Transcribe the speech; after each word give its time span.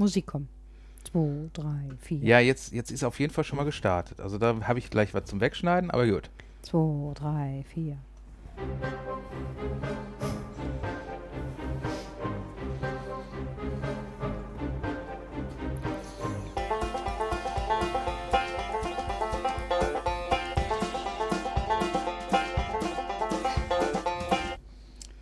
Musik 0.00 0.26
kommen. 0.26 0.48
Zwei, 1.04 1.50
drei, 1.52 1.90
vier. 2.00 2.20
Ja, 2.20 2.40
jetzt, 2.40 2.72
jetzt 2.72 2.90
ist 2.90 3.04
auf 3.04 3.20
jeden 3.20 3.34
Fall 3.34 3.44
schon 3.44 3.58
mal 3.58 3.64
gestartet. 3.64 4.18
Also 4.18 4.38
da 4.38 4.66
habe 4.66 4.78
ich 4.78 4.88
gleich 4.88 5.12
was 5.12 5.26
zum 5.26 5.40
Wegschneiden, 5.40 5.90
aber 5.90 6.06
gut. 6.06 6.30
Zwei, 6.62 7.12
drei, 7.14 7.64
vier. 7.68 7.98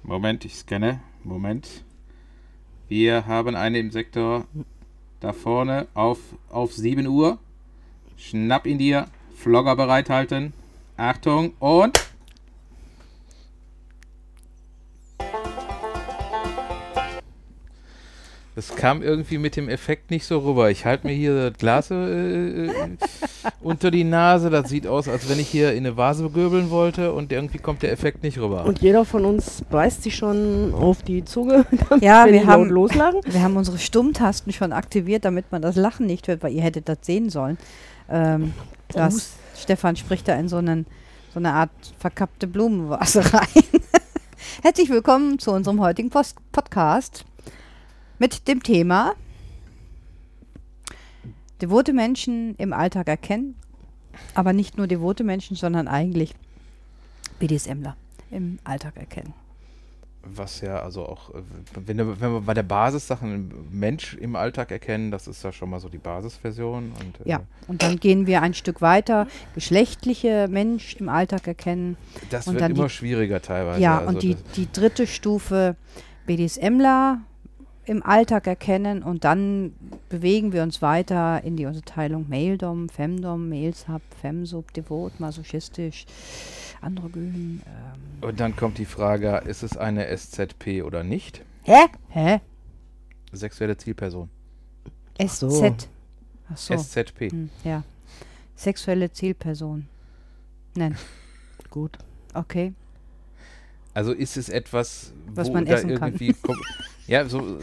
Moment, 0.05 0.45
ich 0.45 0.55
scanne. 0.55 1.01
Moment. 1.25 1.85
Wir 2.89 3.27
haben 3.27 3.55
einen 3.55 3.75
im 3.75 3.91
Sektor 3.91 4.47
da 5.21 5.35
vorne 5.35 5.87
auf, 5.93 6.19
auf 6.49 6.73
7 6.73 7.07
Uhr. 7.07 7.39
Schnapp 8.17 8.67
ihn 8.67 8.79
dir. 8.79 9.07
Flogger 9.37 9.77
bereithalten. 9.77 10.55
Achtung 10.97 11.53
und. 11.59 11.99
Das 18.55 18.75
kam 18.75 19.03
irgendwie 19.03 19.39
mit 19.39 19.55
dem 19.55 19.69
Effekt 19.69 20.11
nicht 20.11 20.25
so 20.25 20.39
rüber. 20.39 20.71
Ich 20.71 20.85
halte 20.85 21.07
mir 21.07 21.13
hier 21.13 21.51
das 21.51 21.59
Glas 21.59 21.91
äh, 21.91 21.95
äh, 21.95 22.97
unter 23.61 23.91
die 23.91 24.05
Nase. 24.05 24.51
Das 24.51 24.69
sieht 24.69 24.87
aus, 24.87 25.09
als 25.09 25.29
wenn 25.29 25.39
ich 25.39 25.49
hier 25.49 25.73
in 25.73 25.79
eine 25.87 25.97
Vase 25.97 26.29
göbeln 26.31 26.71
wollte 26.71 27.13
und 27.13 27.33
irgendwie 27.33 27.59
kommt 27.59 27.83
der 27.83 27.93
Effekt 27.93 28.23
nicht 28.23 28.39
rüber. 28.39 28.65
Und 28.65 28.81
jeder 28.81 29.05
von 29.05 29.25
uns 29.25 29.63
beißt 29.71 30.03
sich 30.03 30.17
schon 30.17 30.75
auf 30.75 31.03
die 31.03 31.25
Zunge, 31.25 31.65
damit 31.89 32.05
Ja, 32.05 32.27
wir 32.27 32.47
haben- 32.47 32.69
loslachen. 32.69 33.21
Wir 33.27 33.43
haben 33.43 33.57
unsere 33.57 33.79
Stummtasten 33.79 34.53
schon 34.53 34.73
aktiviert, 34.73 35.25
damit 35.25 35.51
man 35.53 35.63
das 35.63 35.77
Lachen 35.77 36.07
nicht 36.07 36.29
hört, 36.29 36.43
weil 36.43 36.53
ihr 36.53 36.63
hättet 36.63 36.89
das 36.89 36.99
sehen 37.03 37.31
sollen. 37.31 37.59
Ähm, 38.11 38.53
das, 38.89 39.33
Stefan 39.57 39.97
spricht 39.97 40.29
da 40.29 40.35
in 40.35 40.49
so, 40.49 40.57
einen, 40.57 40.87
so 41.33 41.39
eine 41.41 41.53
Art 41.53 41.71
verkappte 41.99 42.47
Blumenvase 42.47 43.21
rein. 43.35 43.47
Herzlich 44.63 44.89
willkommen 44.89 45.39
zu 45.39 45.51
unserem 45.53 45.81
heutigen 45.81 46.11
Post 46.11 46.37
Podcast 46.53 47.25
mit 48.19 48.49
dem 48.49 48.63
Thema 48.63 49.15
devote 51.61 51.93
Menschen 51.93 52.55
im 52.57 52.73
Alltag 52.73 53.09
erkennen, 53.09 53.55
aber 54.35 54.53
nicht 54.53 54.77
nur 54.79 54.87
devote 54.87 55.25
Menschen, 55.25 55.57
sondern 55.57 55.89
eigentlich 55.89 56.35
BDSMler 57.39 57.97
im 58.31 58.59
Alltag 58.65 58.97
erkennen. 58.97 59.33
Was 60.31 60.61
ja 60.61 60.81
also 60.81 61.07
auch, 61.07 61.31
äh, 61.31 61.39
wenn, 61.87 61.97
wir- 61.97 62.21
wenn 62.21 62.33
wir 62.33 62.41
bei 62.41 62.53
der 62.53 62.65
Basis 62.65 63.07
Sachen 63.07 63.51
Mensch 63.71 64.15
im 64.15 64.35
Alltag 64.37 64.71
erkennen, 64.73 65.11
das 65.11 65.27
ist 65.29 65.43
ja 65.45 65.53
schon 65.53 65.71
mal 65.71 65.79
so 65.81 65.89
die 65.89 65.97
Basisversion. 65.99 66.93
Und, 67.01 67.25
äh, 67.25 67.31
Ja, 67.31 67.41
und 67.69 67.83
dann 67.83 67.99
gehen 67.99 68.27
wir 68.27 68.43
ein 68.43 68.53
Stück 68.53 68.83
weiter, 68.83 69.27
geschlechtliche 69.55 70.49
Mensch 70.51 70.97
im 70.97 71.09
Alltag 71.09 71.47
erkennen. 71.47 71.97
Das 72.31 72.47
wird 72.49 72.61
dann 72.61 72.75
die- 72.75 72.81
immer 72.81 72.89
schwieriger 72.91 73.41
teilweise. 73.41 73.81
ja, 73.81 73.99
also 74.01 74.09
und 74.15 74.23
die, 74.23 74.37
die 74.57 74.71
dritte 74.71 75.07
Stufe 75.07 75.77
BDSMler 76.27 77.21
im 77.89 78.03
Alltag 78.03 78.47
erkennen 78.47 79.03
und 79.03 79.25
dann 79.25 79.73
bewegen 80.09 80.53
wir 80.53 80.63
uns 80.63 80.83
weiter 80.83 81.43
in 81.43 81.57
die 81.57 81.67
Unterteilung 81.67 82.29
Maildom, 82.29 82.89
Femdom, 82.89 83.49
Mailsub, 83.49 84.03
Femsub, 84.21 84.73
Devot, 84.75 85.19
masochistisch, 85.19 86.05
androgyn. 86.81 87.63
Ähm. 87.67 88.29
und 88.29 88.41
dann 88.41 88.55
kommt 88.57 88.79
die 88.79 88.85
Frage, 88.85 89.43
ist 89.47 89.63
es 89.63 89.77
eine 89.77 90.07
SZP 90.15 90.83
oder 90.83 91.03
nicht? 91.03 91.43
Hä? 91.63 91.87
Hä? 92.09 92.41
Sexuelle 93.33 93.77
Zielperson. 93.77 94.29
SZ. 95.19 95.39
so. 95.39 95.77
Ach 96.51 96.57
so. 96.57 96.77
SZP. 96.77 97.31
Hm, 97.31 97.51
ja. 97.65 97.83
Sexuelle 98.55 99.13
Zielperson. 99.13 99.87
Nein. 100.75 100.97
Gut. 101.71 101.99
Okay. 102.35 102.75
Also 103.95 104.13
ist 104.13 104.37
es 104.37 104.49
etwas, 104.49 105.13
Was 105.35 105.49
wo 105.49 105.55
man 105.55 105.67
essen 105.67 105.95
kann. 105.99 106.15
Ja, 107.09 107.27
so, 107.27 107.43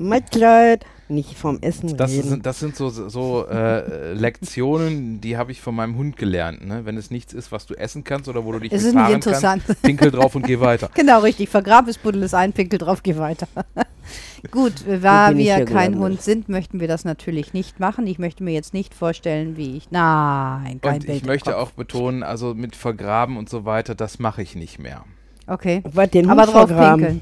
Mitleid, 0.00 0.84
nicht 1.08 1.36
vom 1.36 1.58
Essen 1.60 1.96
das, 1.96 2.10
reden. 2.10 2.28
sind, 2.28 2.46
das 2.46 2.58
sind 2.58 2.76
so, 2.76 2.90
so 2.90 3.46
äh, 3.48 4.12
Lektionen, 4.14 5.20
die 5.20 5.36
habe 5.36 5.52
ich 5.52 5.60
von 5.60 5.74
meinem 5.74 5.96
Hund 5.96 6.16
gelernt. 6.16 6.66
Ne? 6.66 6.84
Wenn 6.84 6.96
es 6.96 7.10
nichts 7.10 7.32
ist, 7.32 7.52
was 7.52 7.66
du 7.66 7.74
essen 7.74 8.02
kannst 8.02 8.28
oder 8.28 8.44
wo 8.44 8.52
du 8.52 8.58
dich 8.58 8.72
Es 8.72 8.82
mit 8.82 8.88
ist 8.88 8.94
nicht 8.94 9.02
fahren 9.02 9.14
interessant. 9.14 9.62
kannst, 9.66 9.82
pinkel 9.82 10.10
drauf 10.10 10.34
und 10.34 10.44
geh 10.44 10.58
weiter. 10.60 10.90
Genau, 10.94 11.20
richtig. 11.20 11.48
Vergrab 11.48 11.88
es, 11.88 11.98
buddel 11.98 12.22
es 12.24 12.34
ein, 12.34 12.52
pinkel 12.52 12.78
drauf, 12.78 13.02
geh 13.02 13.16
weiter. 13.16 13.46
Gut, 14.50 14.72
da 15.02 15.36
wir 15.36 15.64
kein. 15.66 15.98
Hund 15.98 16.20
sind, 16.20 16.48
möchten 16.48 16.80
wir 16.80 16.88
das 16.88 17.04
natürlich 17.04 17.52
nicht 17.52 17.78
machen. 17.78 18.08
Ich 18.08 18.18
möchte 18.18 18.42
mir 18.42 18.52
jetzt 18.52 18.74
nicht 18.74 18.92
vorstellen, 18.94 19.56
wie 19.56 19.76
ich. 19.76 19.90
Nein, 19.92 20.80
kein 20.80 20.94
Und 20.94 21.06
Bild 21.06 21.18
ich 21.18 21.24
möchte 21.24 21.56
auch 21.56 21.70
betonen, 21.70 22.24
also 22.24 22.54
mit 22.54 22.74
Vergraben 22.74 23.36
und 23.36 23.48
so 23.48 23.64
weiter, 23.64 23.94
das 23.94 24.18
mache 24.18 24.42
ich 24.42 24.56
nicht 24.56 24.80
mehr. 24.80 25.04
Okay. 25.46 25.82
Aber 25.84 26.02
Hund 26.02 26.28
drauf 26.28 26.68
vergraben. 26.68 27.00
pinkeln. 27.00 27.20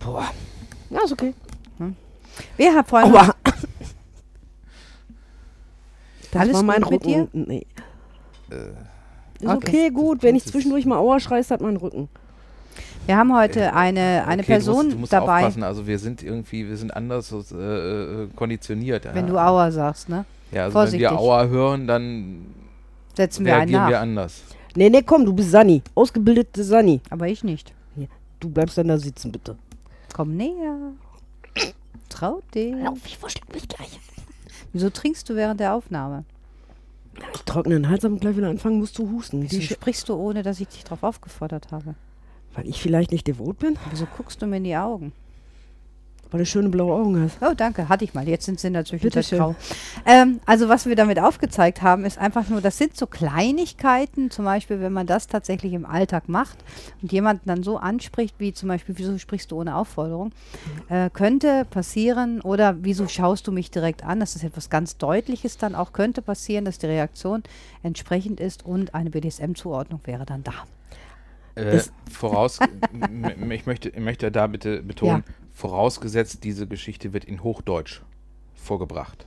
Boah. 0.00 0.30
Ja, 0.90 1.00
ist 1.04 1.12
okay. 1.12 1.34
Wer 2.56 2.74
hat 2.74 2.88
vorhin. 2.88 3.12
Aua. 3.14 3.34
Das 6.32 6.40
Alles 6.42 6.54
war 6.56 6.62
mein 6.64 6.82
gut 6.82 6.90
mit 6.92 7.06
Rücken. 7.16 7.28
Nee. 7.46 7.66
Äh, 8.50 8.54
Ist 9.40 9.46
Okay. 9.46 9.54
okay, 9.56 9.90
gut. 9.90 10.22
Wenn 10.22 10.34
ich 10.34 10.42
Das 10.42 10.46
ist- 10.46 10.52
zwischendurch 10.52 10.84
mal 10.86 10.98
Aua 10.98 11.20
schreist, 11.20 11.50
hat 11.50 11.60
mein 11.60 11.76
Rücken. 11.76 12.08
Wir 13.06 13.16
haben 13.16 13.36
heute 13.36 13.74
eine, 13.74 14.24
eine 14.26 14.42
okay, 14.42 14.42
du 14.42 14.46
Person 14.46 14.76
musst, 14.76 14.92
du 14.92 14.98
musst 14.98 15.12
dabei, 15.12 15.40
aufpassen, 15.40 15.62
also 15.62 15.86
wir 15.86 15.98
sind 15.98 16.22
irgendwie, 16.22 16.66
wir 16.66 16.76
sind 16.78 16.96
anders 16.96 17.30
äh, 17.52 17.54
äh, 18.24 18.28
konditioniert. 18.34 19.04
wenn 19.12 19.26
ja. 19.26 19.30
du 19.32 19.38
Aua 19.38 19.70
sagst, 19.70 20.08
ne? 20.08 20.24
Ja, 20.50 20.64
also 20.64 20.72
Vorsichtig. 20.72 21.10
wenn 21.10 21.14
wir 21.16 21.20
Aua 21.20 21.44
hören, 21.46 21.86
dann 21.86 22.46
Setzen 23.14 23.44
wir 23.44 23.56
einen 23.56 23.72
nach. 23.72 23.88
wir 23.90 24.00
anders. 24.00 24.42
Nee, 24.74 24.88
nee, 24.88 25.02
komm, 25.02 25.24
du 25.26 25.34
bist 25.34 25.50
Sani. 25.50 25.82
Ausgebildete 25.94 26.64
Sani. 26.64 27.00
Aber 27.10 27.28
ich 27.28 27.44
nicht. 27.44 27.72
Du 28.40 28.50
bleibst 28.50 28.76
dann 28.78 28.88
da 28.88 28.98
sitzen, 28.98 29.32
bitte. 29.32 29.56
Komm 30.12 30.36
näher. 30.36 30.92
Trau 32.08 32.42
dich. 32.54 32.74
ich 33.04 33.18
versteck 33.18 33.52
mich 33.52 33.68
gleich. 33.68 33.98
Wieso 34.72 34.90
trinkst 34.90 35.28
du 35.28 35.34
während 35.34 35.60
der 35.60 35.74
Aufnahme? 35.74 36.24
Ich 37.34 37.42
trockne 37.42 37.74
den 37.74 37.88
Hals 37.88 38.04
ab 38.04 38.12
und 38.12 38.20
gleich 38.20 38.36
wieder 38.36 38.48
anfangen 38.48 38.78
musst 38.78 38.98
du 38.98 39.10
husten. 39.10 39.42
Wieso 39.42 39.58
Die 39.58 39.66
sprichst 39.66 40.08
du, 40.08 40.14
ohne 40.14 40.42
dass 40.42 40.60
ich 40.60 40.68
dich 40.68 40.84
darauf 40.84 41.02
aufgefordert 41.02 41.70
habe? 41.70 41.94
Weil 42.54 42.68
ich 42.68 42.80
vielleicht 42.80 43.12
nicht 43.12 43.26
devot 43.26 43.58
bin, 43.58 43.76
Wieso 43.90 44.06
guckst 44.06 44.42
du 44.42 44.46
mir 44.46 44.56
in 44.58 44.64
die 44.64 44.76
Augen? 44.76 45.12
Weil 46.34 46.40
du 46.40 46.46
schöne 46.46 46.68
blaue 46.68 46.92
Augen 46.92 47.22
hast. 47.22 47.38
Oh, 47.42 47.54
danke, 47.56 47.88
hatte 47.88 48.02
ich 48.02 48.12
mal. 48.12 48.28
Jetzt 48.28 48.46
sind 48.46 48.58
sie 48.58 48.68
natürlich 48.68 49.30
grau. 49.30 49.54
Ähm, 50.04 50.40
also 50.46 50.68
was 50.68 50.84
wir 50.84 50.96
damit 50.96 51.20
aufgezeigt 51.20 51.80
haben, 51.80 52.04
ist 52.04 52.18
einfach 52.18 52.48
nur, 52.48 52.60
das 52.60 52.76
sind 52.76 52.96
so 52.96 53.06
Kleinigkeiten, 53.06 54.32
zum 54.32 54.44
Beispiel, 54.44 54.80
wenn 54.80 54.92
man 54.92 55.06
das 55.06 55.28
tatsächlich 55.28 55.74
im 55.74 55.86
Alltag 55.86 56.28
macht 56.28 56.58
und 57.00 57.12
jemanden 57.12 57.44
dann 57.46 57.62
so 57.62 57.76
anspricht, 57.76 58.34
wie 58.38 58.52
zum 58.52 58.68
Beispiel, 58.68 58.98
wieso 58.98 59.16
sprichst 59.16 59.52
du 59.52 59.60
ohne 59.60 59.76
Aufforderung, 59.76 60.32
äh, 60.88 61.08
könnte 61.08 61.66
passieren 61.70 62.40
oder 62.40 62.78
wieso 62.80 63.06
schaust 63.06 63.46
du 63.46 63.52
mich 63.52 63.70
direkt 63.70 64.04
an, 64.04 64.18
das 64.18 64.34
ist 64.34 64.42
etwas 64.42 64.68
ganz 64.70 64.96
Deutliches 64.96 65.56
dann 65.56 65.76
auch, 65.76 65.92
könnte 65.92 66.20
passieren, 66.20 66.64
dass 66.64 66.78
die 66.78 66.86
Reaktion 66.86 67.44
entsprechend 67.84 68.40
ist 68.40 68.66
und 68.66 68.92
eine 68.92 69.10
BDSM-Zuordnung 69.10 70.00
wäre 70.02 70.26
dann 70.26 70.42
da. 70.42 70.54
Äh, 71.54 71.80
voraus, 72.10 72.58
ich, 72.92 73.66
möchte, 73.66 73.90
ich 73.90 74.00
möchte 74.00 74.32
da 74.32 74.48
bitte 74.48 74.82
betonen, 74.82 75.22
vorausgesetzt, 75.54 76.44
diese 76.44 76.66
Geschichte 76.66 77.12
wird 77.12 77.24
in 77.24 77.42
Hochdeutsch 77.42 78.02
vorgebracht. 78.54 79.26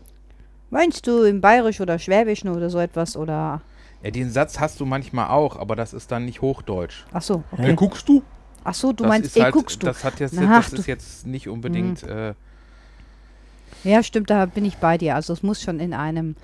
Meinst 0.70 1.08
du 1.08 1.24
im 1.24 1.40
Bayerisch 1.42 1.80
oder 1.82 1.98
Schwäbischen 1.98 2.50
oder 2.50 2.70
so 2.70 2.78
etwas 2.80 3.16
oder, 3.16 3.62
Ja, 4.04 4.12
den 4.12 4.30
Satz 4.30 4.60
hast 4.60 4.80
du 4.80 4.86
manchmal 4.86 5.30
auch, 5.30 5.56
aber 5.58 5.76
das 5.76 5.94
ist 5.94 6.12
dann 6.12 6.26
nicht 6.26 6.42
Hochdeutsch. 6.42 7.06
ach 7.14 7.22
so, 7.22 7.44
Äh, 7.58 7.74
guckst 7.76 8.08
du? 8.10 8.22
ach 8.64 8.74
so, 8.74 8.92
du 8.92 9.04
das 9.04 9.08
meinst, 9.10 9.36
ey, 9.38 9.44
halt, 9.44 9.54
guckst 9.54 9.82
du. 9.82 9.88
Das, 9.88 10.04
hat 10.04 10.20
jetzt, 10.20 10.38
Ach, 10.38 10.62
das 10.62 10.72
du- 10.72 10.76
ist 10.78 10.88
jetzt 10.88 11.26
nicht 11.26 11.48
unbedingt. 11.48 12.04
Äh, 12.04 12.34
Ja, 13.84 14.04
stimmt, 14.04 14.30
da 14.30 14.46
bin 14.46 14.66
ich 14.66 14.78
bei 14.78 14.98
dir. 14.98 15.16
Also 15.16 15.32
es 15.34 15.44
muss 15.44 15.62
schon 15.62 15.80
in 15.80 15.94
einem 15.94 16.36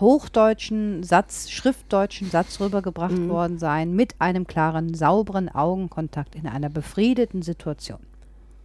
hochdeutschen 0.00 1.02
Satz, 1.04 1.50
schriftdeutschen 1.50 2.30
Satz 2.30 2.58
rübergebracht 2.58 3.12
Mhm. 3.12 3.28
worden 3.28 3.58
sein, 3.58 3.94
mit 3.94 4.14
einem 4.18 4.46
klaren, 4.46 4.94
sauberen 4.94 5.48
Augenkontakt 5.48 6.34
in 6.34 6.46
einer 6.46 6.70
befriedeten 6.70 7.42
Situation. 7.42 8.00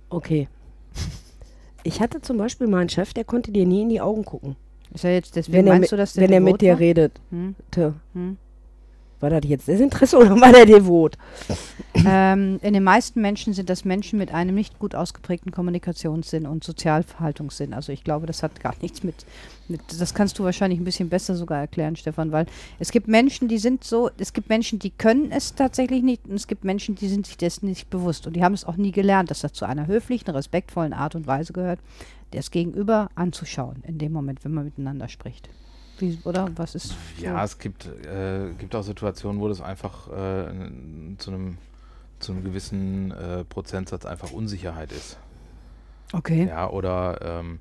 Okay. 0.09 0.47
Ich 1.83 2.01
hatte 2.01 2.21
zum 2.21 2.37
Beispiel 2.37 2.67
mal 2.67 2.79
einen 2.79 2.89
Chef, 2.89 3.13
der 3.13 3.23
konnte 3.25 3.51
dir 3.51 3.65
nie 3.65 3.83
in 3.83 3.89
die 3.89 4.01
Augen 4.01 4.25
gucken. 4.25 4.55
Ist 4.93 5.03
ja 5.03 5.11
jetzt 5.11 5.35
deswegen 5.35 5.57
Wenn 5.57 5.67
er, 5.67 5.73
meinst 5.73 5.81
mit, 5.83 5.91
du, 5.91 5.97
dass 5.97 6.13
der 6.13 6.23
wenn 6.23 6.33
er 6.33 6.39
mit 6.39 6.61
dir 6.61 6.73
war? 6.73 6.79
redete. 6.79 7.21
Hm, 7.29 7.55
hm. 8.13 8.37
War 9.19 9.29
das 9.29 9.41
jetzt 9.45 9.67
Desinteresse 9.67 10.17
oder 10.17 10.39
war 10.39 10.51
der 10.51 10.65
devot? 10.65 11.17
ähm, 12.05 12.59
in 12.61 12.73
den 12.73 12.83
meisten 12.83 13.21
Menschen 13.21 13.53
sind 13.53 13.69
das 13.69 13.85
Menschen 13.85 14.19
mit 14.19 14.33
einem 14.33 14.55
nicht 14.55 14.77
gut 14.77 14.93
ausgeprägten 14.93 15.51
Kommunikationssinn 15.51 16.45
und 16.45 16.63
Sozialverhaltungssinn. 16.63 17.73
Also 17.73 17.91
ich 17.91 18.03
glaube, 18.03 18.25
das 18.25 18.43
hat 18.43 18.59
gar 18.59 18.73
nichts 18.81 19.03
mit, 19.03 19.25
mit, 19.67 19.81
das 19.99 20.13
kannst 20.13 20.37
du 20.37 20.43
wahrscheinlich 20.43 20.79
ein 20.79 20.83
bisschen 20.83 21.09
besser 21.09 21.35
sogar 21.35 21.59
erklären, 21.59 21.95
Stefan, 21.95 22.31
weil 22.31 22.45
es 22.79 22.91
gibt 22.91 23.07
Menschen, 23.07 23.47
die 23.47 23.57
sind 23.57 23.83
so, 23.83 24.09
es 24.17 24.33
gibt 24.33 24.49
Menschen, 24.49 24.79
die 24.79 24.91
können 24.91 25.31
es 25.31 25.55
tatsächlich 25.55 26.03
nicht 26.03 26.27
und 26.27 26.35
es 26.35 26.47
gibt 26.47 26.65
Menschen, 26.65 26.95
die 26.95 27.07
sind 27.07 27.25
sich 27.25 27.37
dessen 27.37 27.67
nicht 27.67 27.89
bewusst 27.89 28.27
und 28.27 28.35
die 28.35 28.43
haben 28.43 28.53
es 28.53 28.65
auch 28.65 28.77
nie 28.77 28.91
gelernt, 28.91 29.31
dass 29.31 29.39
das 29.39 29.53
zu 29.53 29.65
einer 29.65 29.87
höflichen, 29.87 30.29
respektvollen 30.29 30.93
Art 30.93 31.15
und 31.15 31.25
Weise 31.25 31.53
gehört, 31.53 31.79
das 32.31 32.51
Gegenüber 32.51 33.09
anzuschauen 33.15 33.83
in 33.87 33.97
dem 33.97 34.11
Moment, 34.11 34.43
wenn 34.43 34.53
man 34.53 34.65
miteinander 34.65 35.07
spricht. 35.07 35.49
Wie, 35.99 36.19
oder 36.23 36.49
was 36.55 36.75
ist? 36.75 36.95
Ja, 37.17 37.43
es 37.43 37.57
gibt, 37.57 37.85
äh, 37.85 38.51
gibt 38.57 38.75
auch 38.75 38.83
Situationen, 38.83 39.41
wo 39.41 39.47
das 39.47 39.61
einfach 39.61 40.07
äh, 40.09 40.51
zu 41.17 41.31
einem 41.31 41.57
zu 42.19 42.31
einem 42.31 42.43
gewissen 42.43 43.11
äh, 43.11 43.43
Prozentsatz 43.43 44.05
einfach 44.05 44.31
Unsicherheit 44.31 44.91
ist. 44.91 45.17
Okay. 46.13 46.47
Ja, 46.47 46.69
oder 46.69 47.19
ähm, 47.21 47.59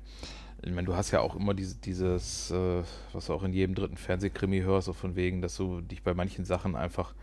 ich 0.63 0.71
meine, 0.71 0.85
du 0.87 0.95
hast 0.95 1.11
ja 1.11 1.19
auch 1.21 1.35
immer 1.35 1.53
diese, 1.53 1.75
dieses, 1.75 2.51
äh, 2.51 2.83
was 3.13 3.27
du 3.27 3.33
auch 3.33 3.43
in 3.43 3.53
jedem 3.53 3.75
dritten 3.75 3.97
Fernsehkrimi 3.97 4.61
hörst, 4.61 4.85
so 4.85 4.93
von 4.93 5.15
wegen, 5.15 5.41
dass 5.41 5.57
du 5.57 5.81
dich 5.81 6.03
bei 6.03 6.13
manchen 6.13 6.45
Sachen 6.45 6.75
einfach 6.75 7.13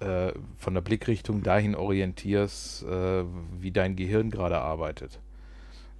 äh, 0.00 0.32
von 0.56 0.74
der 0.74 0.80
Blickrichtung 0.80 1.42
dahin 1.42 1.74
orientierst, 1.74 2.84
äh, 2.84 3.24
wie 3.58 3.70
dein 3.70 3.96
Gehirn 3.96 4.30
gerade 4.30 4.58
arbeitet. 4.58 5.20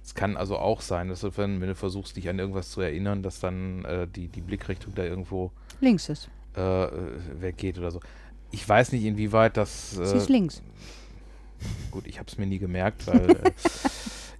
Es 0.03 0.15
kann 0.15 0.35
also 0.35 0.57
auch 0.57 0.81
sein, 0.81 1.09
dass 1.09 1.21
du, 1.21 1.35
wenn, 1.37 1.61
wenn, 1.61 1.67
du 1.67 1.75
versuchst, 1.75 2.15
dich 2.17 2.27
an 2.27 2.39
irgendwas 2.39 2.71
zu 2.71 2.81
erinnern, 2.81 3.23
dass 3.23 3.39
dann 3.39 3.85
äh, 3.85 4.07
die, 4.07 4.27
die 4.27 4.41
Blickrichtung 4.41 4.95
da 4.95 5.03
irgendwo 5.03 5.51
links 5.79 6.09
ist. 6.09 6.29
Äh, 6.55 6.87
weggeht 7.39 7.77
oder 7.77 7.91
so. 7.91 7.99
Ich 8.51 8.67
weiß 8.67 8.91
nicht, 8.91 9.05
inwieweit 9.05 9.57
das. 9.57 9.97
Äh, 9.97 10.05
Sie 10.05 10.17
ist 10.17 10.29
links. 10.29 10.61
Gut, 11.91 12.07
ich 12.07 12.17
habe 12.17 12.27
es 12.27 12.37
mir 12.37 12.47
nie 12.47 12.59
gemerkt, 12.59 13.07
weil 13.07 13.29
äh, 13.29 13.51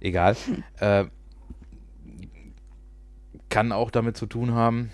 egal. 0.00 0.36
Äh, 0.78 1.06
kann 3.48 3.72
auch 3.72 3.90
damit 3.90 4.16
zu 4.16 4.26
tun 4.26 4.52
haben. 4.52 4.90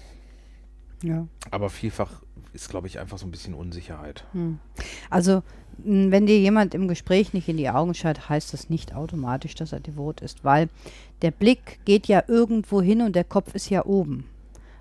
Ja. 1.02 1.26
Aber 1.50 1.70
vielfach 1.70 2.22
ist, 2.52 2.68
glaube 2.68 2.88
ich, 2.88 2.98
einfach 2.98 3.18
so 3.18 3.26
ein 3.26 3.30
bisschen 3.30 3.54
Unsicherheit. 3.54 4.24
Hm. 4.32 4.58
Also 5.10 5.42
wenn 5.84 6.26
dir 6.26 6.38
jemand 6.38 6.75
im 6.75 6.88
Gespräch 6.88 7.32
nicht 7.32 7.48
in 7.48 7.56
die 7.56 7.70
Augen 7.70 7.94
schaut, 7.94 8.28
heißt 8.28 8.52
das 8.52 8.70
nicht 8.70 8.94
automatisch, 8.94 9.54
dass 9.54 9.72
er 9.72 9.80
devot 9.80 10.20
ist, 10.20 10.44
weil 10.44 10.69
der 11.22 11.30
Blick 11.30 11.80
geht 11.84 12.06
ja 12.06 12.22
irgendwo 12.26 12.82
hin 12.82 13.02
und 13.02 13.14
der 13.14 13.25
Kopf 13.25 13.54
ist 13.54 13.70
ja 13.70 13.84
oben. 13.84 14.25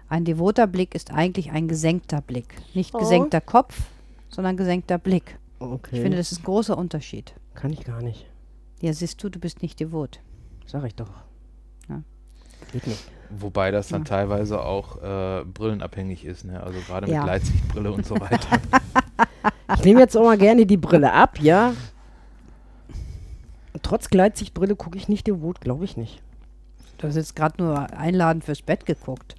Ein 0.09 0.25
devoter 0.25 0.67
Blick 0.67 0.95
ist 0.95 1.11
eigentlich 1.11 1.51
ein 1.51 1.67
gesenkter 1.67 2.21
Blick. 2.21 2.55
Nicht 2.73 2.95
oh. 2.95 2.99
gesenkter 2.99 3.41
Kopf, 3.41 3.81
sondern 4.29 4.57
gesenkter 4.57 4.97
Blick. 4.97 5.37
Okay. 5.59 5.95
Ich 5.95 6.01
finde, 6.01 6.17
das 6.17 6.31
ist 6.31 6.41
ein 6.41 6.45
großer 6.45 6.77
Unterschied. 6.77 7.33
Kann 7.55 7.73
ich 7.73 7.83
gar 7.83 8.01
nicht. 8.01 8.25
Ja, 8.81 8.93
siehst 8.93 9.21
du, 9.23 9.29
du 9.29 9.39
bist 9.39 9.61
nicht 9.61 9.79
devot. 9.79 10.19
Sag 10.65 10.85
ich 10.85 10.95
doch. 10.95 11.09
Ja. 11.89 12.03
Geht 12.71 12.87
nicht. 12.87 13.03
Wobei 13.29 13.71
das 13.71 13.89
dann 13.89 14.01
ja. 14.01 14.05
teilweise 14.05 14.61
auch 14.63 15.01
äh, 15.01 15.43
brillenabhängig 15.43 16.25
ist, 16.25 16.45
ne? 16.45 16.61
Also 16.63 16.79
gerade 16.79 17.07
mit 17.07 17.15
ja. 17.15 17.23
Gleitsichtbrille 17.23 17.91
und 17.91 18.05
so 18.05 18.15
weiter. 18.19 18.59
Ich 19.75 19.83
nehme 19.83 19.99
jetzt 19.99 20.15
auch 20.15 20.23
mal 20.23 20.37
gerne 20.37 20.65
die 20.65 20.77
Brille 20.77 21.11
ab, 21.11 21.39
ja. 21.39 21.73
Trotz 23.81 24.09
Gleitsichtbrille 24.09 24.75
gucke 24.75 24.97
ich 24.97 25.07
nicht 25.07 25.27
devot, 25.27 25.61
glaube 25.61 25.85
ich 25.85 25.97
nicht. 25.97 26.21
Du 26.97 27.07
hast 27.07 27.15
jetzt 27.15 27.35
gerade 27.35 27.61
nur 27.61 27.93
einladend 27.93 28.43
fürs 28.43 28.61
Bett 28.61 28.85
geguckt. 28.85 29.35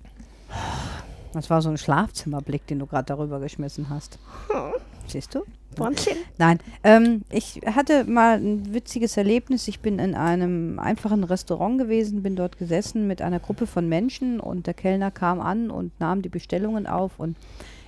Das 1.32 1.50
war 1.50 1.60
so 1.60 1.70
ein 1.70 1.78
Schlafzimmerblick, 1.78 2.66
den 2.66 2.78
du 2.78 2.86
gerade 2.86 3.06
darüber 3.06 3.40
geschmissen 3.40 3.90
hast. 3.90 4.18
Siehst 5.08 5.34
du? 5.34 5.42
Wahnsinn. 5.76 6.16
Nein, 6.38 6.58
ähm, 6.82 7.22
ich 7.30 7.60
hatte 7.66 8.04
mal 8.04 8.38
ein 8.38 8.74
witziges 8.74 9.16
Erlebnis. 9.16 9.68
Ich 9.68 9.80
bin 9.80 9.98
in 9.98 10.14
einem 10.14 10.78
einfachen 10.78 11.24
Restaurant 11.24 11.78
gewesen, 11.78 12.22
bin 12.22 12.36
dort 12.36 12.58
gesessen 12.58 13.06
mit 13.06 13.22
einer 13.22 13.40
Gruppe 13.40 13.66
von 13.66 13.88
Menschen 13.88 14.40
und 14.40 14.66
der 14.66 14.74
Kellner 14.74 15.10
kam 15.10 15.40
an 15.40 15.70
und 15.70 15.98
nahm 16.00 16.22
die 16.22 16.28
Bestellungen 16.28 16.86
auf 16.86 17.18
und 17.18 17.36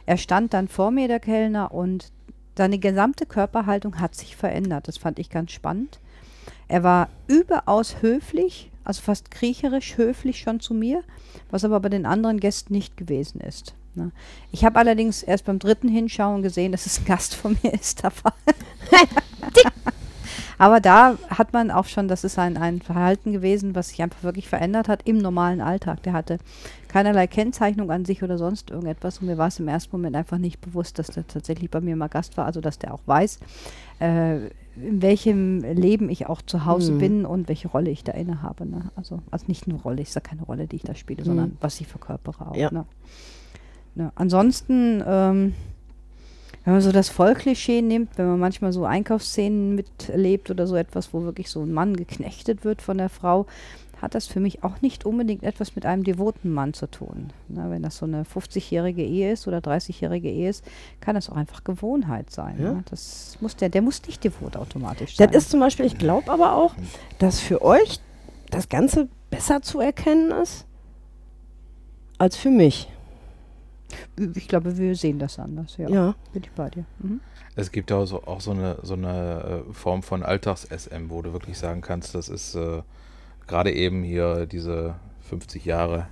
er 0.06 0.16
stand 0.16 0.54
dann 0.54 0.68
vor 0.68 0.90
mir, 0.90 1.08
der 1.08 1.20
Kellner, 1.20 1.72
und 1.72 2.10
seine 2.56 2.78
gesamte 2.78 3.26
Körperhaltung 3.26 4.00
hat 4.00 4.14
sich 4.14 4.34
verändert. 4.34 4.88
Das 4.88 4.98
fand 4.98 5.18
ich 5.18 5.30
ganz 5.30 5.52
spannend. 5.52 6.00
Er 6.68 6.82
war 6.82 7.08
überaus 7.26 8.02
höflich, 8.02 8.70
also 8.84 9.02
fast 9.02 9.30
kriecherisch 9.30 9.96
höflich 9.96 10.40
schon 10.40 10.60
zu 10.60 10.74
mir, 10.74 11.02
was 11.50 11.64
aber 11.64 11.80
bei 11.80 11.88
den 11.88 12.06
anderen 12.06 12.40
Gästen 12.40 12.72
nicht 12.72 12.96
gewesen 12.96 13.40
ist. 13.40 13.74
Ne? 13.94 14.12
Ich 14.52 14.64
habe 14.64 14.78
allerdings 14.78 15.22
erst 15.22 15.44
beim 15.44 15.58
dritten 15.58 15.88
Hinschauen 15.88 16.42
gesehen, 16.42 16.72
dass 16.72 16.86
es 16.86 16.98
ein 17.00 17.04
Gast 17.04 17.34
von 17.34 17.56
mir 17.62 17.72
ist. 17.72 18.02
aber 20.58 20.80
da 20.80 21.16
hat 21.28 21.52
man 21.52 21.70
auch 21.70 21.86
schon, 21.86 22.08
das 22.08 22.24
ist 22.24 22.38
ein, 22.38 22.56
ein 22.56 22.80
Verhalten 22.80 23.32
gewesen, 23.32 23.74
was 23.74 23.88
sich 23.88 24.02
einfach 24.02 24.22
wirklich 24.22 24.48
verändert 24.48 24.88
hat 24.88 25.02
im 25.06 25.18
normalen 25.18 25.60
Alltag. 25.60 26.02
Der 26.02 26.12
hatte 26.12 26.38
keinerlei 26.88 27.26
Kennzeichnung 27.26 27.90
an 27.90 28.04
sich 28.04 28.22
oder 28.22 28.38
sonst 28.38 28.70
irgendetwas. 28.70 29.18
Und 29.18 29.26
mir 29.26 29.38
war 29.38 29.48
es 29.48 29.58
im 29.60 29.68
ersten 29.68 29.96
Moment 29.96 30.16
einfach 30.16 30.38
nicht 30.38 30.60
bewusst, 30.60 30.98
dass 30.98 31.08
der 31.08 31.26
tatsächlich 31.26 31.70
bei 31.70 31.80
mir 31.80 31.96
mal 31.96 32.08
Gast 32.08 32.36
war, 32.36 32.46
also 32.46 32.60
dass 32.60 32.78
der 32.78 32.94
auch 32.94 33.02
weiß, 33.06 33.38
äh, 34.00 34.46
in 34.76 35.02
welchem 35.02 35.60
Leben 35.60 36.08
ich 36.08 36.26
auch 36.26 36.42
zu 36.42 36.64
Hause 36.64 36.92
mhm. 36.92 36.98
bin 36.98 37.26
und 37.26 37.48
welche 37.48 37.68
Rolle 37.68 37.90
ich 37.90 38.04
da 38.04 38.12
inne 38.12 38.42
habe. 38.42 38.66
Ne? 38.66 38.90
Also, 38.96 39.20
also 39.30 39.46
nicht 39.46 39.66
eine 39.66 39.76
Rolle, 39.76 40.02
ich 40.02 40.10
sage 40.10 40.28
keine 40.28 40.42
Rolle, 40.42 40.66
die 40.66 40.76
ich 40.76 40.82
da 40.82 40.94
spiele, 40.94 41.22
mhm. 41.22 41.26
sondern 41.26 41.56
was 41.60 41.80
ich 41.80 41.86
verkörpere 41.86 42.50
auch. 42.50 42.56
Ja. 42.56 42.70
Ne? 42.70 42.84
Ne? 43.94 44.12
Ansonsten, 44.14 45.02
ähm, 45.06 45.54
wenn 46.64 46.74
man 46.74 46.82
so 46.82 46.92
das 46.92 47.08
Vollklischee 47.08 47.82
nimmt, 47.82 48.16
wenn 48.16 48.26
man 48.26 48.38
manchmal 48.38 48.72
so 48.72 48.84
Einkaufsszenen 48.84 49.74
miterlebt 49.74 50.50
oder 50.50 50.66
so 50.66 50.76
etwas, 50.76 51.12
wo 51.12 51.22
wirklich 51.22 51.50
so 51.50 51.62
ein 51.62 51.72
Mann 51.72 51.96
geknechtet 51.96 52.64
wird 52.64 52.82
von 52.82 52.98
der 52.98 53.08
Frau, 53.08 53.46
hat 54.00 54.14
das 54.14 54.26
für 54.26 54.40
mich 54.40 54.64
auch 54.64 54.80
nicht 54.80 55.04
unbedingt 55.04 55.42
etwas 55.42 55.74
mit 55.74 55.84
einem 55.84 56.04
devoten 56.04 56.52
Mann 56.52 56.72
zu 56.72 56.86
tun. 56.90 57.30
Na, 57.48 57.70
wenn 57.70 57.82
das 57.82 57.98
so 57.98 58.06
eine 58.06 58.24
50-jährige 58.24 59.02
Ehe 59.02 59.32
ist 59.32 59.46
oder 59.46 59.58
30-jährige 59.58 60.30
Ehe 60.30 60.48
ist, 60.48 60.64
kann 61.00 61.14
das 61.14 61.28
auch 61.28 61.36
einfach 61.36 61.64
Gewohnheit 61.64 62.30
sein. 62.30 62.56
Ja. 62.58 62.72
Ne? 62.72 62.84
Das 62.90 63.36
muss 63.40 63.56
der, 63.56 63.68
der 63.68 63.82
muss 63.82 64.02
nicht 64.06 64.24
devot 64.24 64.56
automatisch 64.56 65.16
sein. 65.16 65.30
Das 65.30 65.44
ist 65.44 65.50
zum 65.50 65.60
Beispiel, 65.60 65.86
ich 65.86 65.98
glaube 65.98 66.30
aber 66.30 66.54
auch, 66.54 66.74
dass 67.18 67.40
für 67.40 67.62
euch 67.62 68.00
das 68.50 68.68
Ganze 68.68 69.08
besser 69.28 69.62
zu 69.62 69.80
erkennen 69.80 70.30
ist 70.30 70.66
als 72.18 72.36
für 72.36 72.50
mich. 72.50 72.88
Ich 74.34 74.48
glaube, 74.48 74.76
wir 74.76 74.94
sehen 74.94 75.18
das 75.18 75.38
anders, 75.38 75.76
ja. 75.76 75.88
Ja. 75.88 76.14
Bin 76.32 76.42
ich 76.44 76.50
bei 76.52 76.70
dir. 76.70 76.84
Mhm. 76.98 77.20
Es 77.56 77.72
gibt 77.72 77.90
auch 77.92 78.06
so, 78.06 78.22
auch 78.24 78.40
so 78.40 78.52
eine, 78.52 78.78
so 78.82 78.94
eine 78.94 79.64
äh, 79.68 79.72
Form 79.72 80.02
von 80.02 80.22
Alltags-SM, 80.22 81.10
wo 81.10 81.22
du 81.22 81.32
wirklich 81.32 81.58
sagen 81.58 81.80
kannst, 81.80 82.14
das 82.14 82.28
ist 82.28 82.54
äh, 82.54 82.82
gerade 83.46 83.72
eben 83.72 84.02
hier 84.02 84.46
diese 84.46 84.94
50 85.28 85.64
Jahre, 85.64 86.06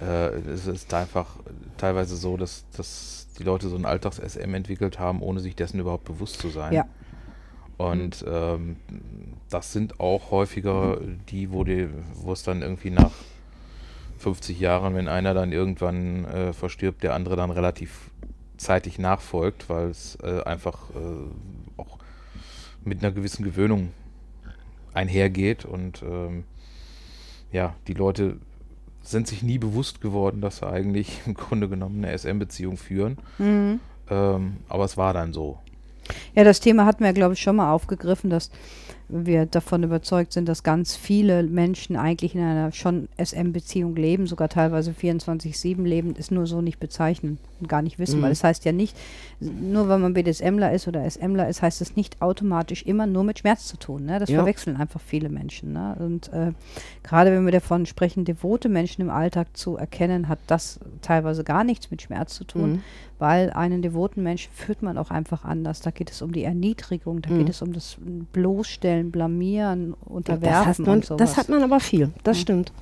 äh, 0.00 0.28
es 0.50 0.66
ist 0.66 0.92
einfach 0.94 1.36
teilweise 1.76 2.16
so, 2.16 2.36
dass, 2.36 2.66
dass 2.76 3.28
die 3.38 3.44
Leute 3.44 3.68
so 3.68 3.76
ein 3.76 3.86
Alltags-SM 3.86 4.52
entwickelt 4.54 4.98
haben, 4.98 5.22
ohne 5.22 5.40
sich 5.40 5.56
dessen 5.56 5.80
überhaupt 5.80 6.04
bewusst 6.04 6.40
zu 6.40 6.48
sein. 6.48 6.72
Ja. 6.72 6.86
Und 7.78 8.24
ähm, 8.28 8.76
das 9.48 9.72
sind 9.72 10.00
auch 10.00 10.30
häufiger 10.30 10.98
die, 11.30 11.52
wo, 11.52 11.64
die, 11.64 11.88
wo 12.14 12.32
es 12.32 12.42
dann 12.42 12.62
irgendwie 12.62 12.90
nach 12.90 13.12
50 14.18 14.58
Jahren, 14.58 14.94
wenn 14.94 15.08
einer 15.08 15.34
dann 15.34 15.52
irgendwann 15.52 16.24
äh, 16.24 16.52
verstirbt, 16.52 17.02
der 17.02 17.14
andere 17.14 17.36
dann 17.36 17.50
relativ 17.50 18.10
zeitig 18.56 18.98
nachfolgt, 18.98 19.68
weil 19.68 19.88
es 19.88 20.18
äh, 20.22 20.42
einfach 20.42 20.90
äh, 20.90 21.80
auch 21.80 21.98
mit 22.84 23.02
einer 23.02 23.12
gewissen 23.12 23.44
Gewöhnung 23.44 23.92
einhergeht 24.94 25.64
und 25.64 26.02
ähm, 26.02 26.44
ja, 27.52 27.74
die 27.86 27.94
Leute 27.94 28.38
sind 29.02 29.26
sich 29.26 29.42
nie 29.42 29.58
bewusst 29.58 30.00
geworden, 30.00 30.40
dass 30.40 30.58
sie 30.58 30.66
eigentlich 30.66 31.20
im 31.26 31.34
Grunde 31.34 31.68
genommen 31.68 32.04
eine 32.04 32.16
SM-Beziehung 32.16 32.76
führen. 32.76 33.18
Mhm. 33.38 33.80
Ähm, 34.10 34.56
aber 34.68 34.84
es 34.84 34.96
war 34.96 35.14
dann 35.14 35.32
so. 35.32 35.58
Ja, 36.34 36.44
das 36.44 36.60
Thema 36.60 36.84
hatten 36.84 37.04
wir, 37.04 37.12
glaube 37.12 37.34
ich, 37.34 37.40
schon 37.40 37.56
mal 37.56 37.72
aufgegriffen, 37.72 38.30
dass 38.30 38.50
wir 39.08 39.46
davon 39.46 39.82
überzeugt 39.82 40.32
sind, 40.32 40.48
dass 40.48 40.62
ganz 40.62 40.94
viele 40.94 41.42
Menschen 41.42 41.96
eigentlich 41.96 42.34
in 42.34 42.42
einer 42.42 42.72
schon 42.72 43.08
SM-Beziehung 43.16 43.96
leben, 43.96 44.26
sogar 44.26 44.48
teilweise 44.48 44.90
24-7 44.90 45.82
leben, 45.82 46.14
ist 46.14 46.30
nur 46.30 46.46
so 46.46 46.60
nicht 46.60 46.78
bezeichnen 46.78 47.38
und 47.60 47.68
gar 47.68 47.82
nicht 47.82 47.98
wissen, 47.98 48.18
mhm. 48.18 48.24
weil 48.24 48.32
es 48.32 48.40
das 48.40 48.48
heißt 48.48 48.64
ja 48.64 48.72
nicht, 48.72 48.96
nur 49.40 49.88
weil 49.88 49.98
man 49.98 50.14
BDSMler 50.14 50.72
ist 50.72 50.88
oder 50.88 51.08
SMler 51.08 51.48
ist, 51.48 51.62
heißt 51.62 51.80
es 51.80 51.96
nicht 51.96 52.20
automatisch 52.20 52.82
immer 52.82 53.06
nur 53.06 53.24
mit 53.24 53.38
Schmerz 53.38 53.66
zu 53.66 53.76
tun. 53.76 54.04
Ne? 54.04 54.18
Das 54.18 54.28
ja. 54.28 54.38
verwechseln 54.38 54.76
einfach 54.76 55.00
viele 55.00 55.28
Menschen. 55.28 55.72
Ne? 55.72 55.96
Und 55.98 56.32
äh, 56.32 56.52
gerade 57.02 57.32
wenn 57.32 57.44
wir 57.44 57.52
davon 57.52 57.86
sprechen, 57.86 58.24
devote 58.24 58.68
Menschen 58.68 59.02
im 59.02 59.10
Alltag 59.10 59.56
zu 59.56 59.76
erkennen, 59.76 60.28
hat 60.28 60.38
das 60.46 60.80
teilweise 61.02 61.44
gar 61.44 61.64
nichts 61.64 61.90
mit 61.90 62.02
Schmerz 62.02 62.34
zu 62.34 62.44
tun, 62.44 62.70
mhm. 62.70 62.82
weil 63.18 63.50
einen 63.50 63.82
devoten 63.82 64.22
Menschen 64.22 64.52
führt 64.52 64.82
man 64.82 64.98
auch 64.98 65.10
einfach 65.10 65.44
anders. 65.44 65.80
Da 65.80 65.90
geht 65.90 66.10
es 66.10 66.20
um 66.20 66.32
die 66.32 66.44
Erniedrigung, 66.44 67.22
da 67.22 67.30
mhm. 67.30 67.38
geht 67.38 67.48
es 67.48 67.62
um 67.62 67.72
das 67.72 67.96
Bloßstellen, 68.32 68.97
Blamieren, 69.04 69.94
Unterwerfen 70.04 70.84
das, 70.84 71.08
man, 71.08 71.18
das 71.18 71.36
hat 71.36 71.48
man 71.48 71.62
aber 71.62 71.80
viel, 71.80 72.10
das 72.24 72.38
ja. 72.38 72.42
stimmt. 72.42 72.72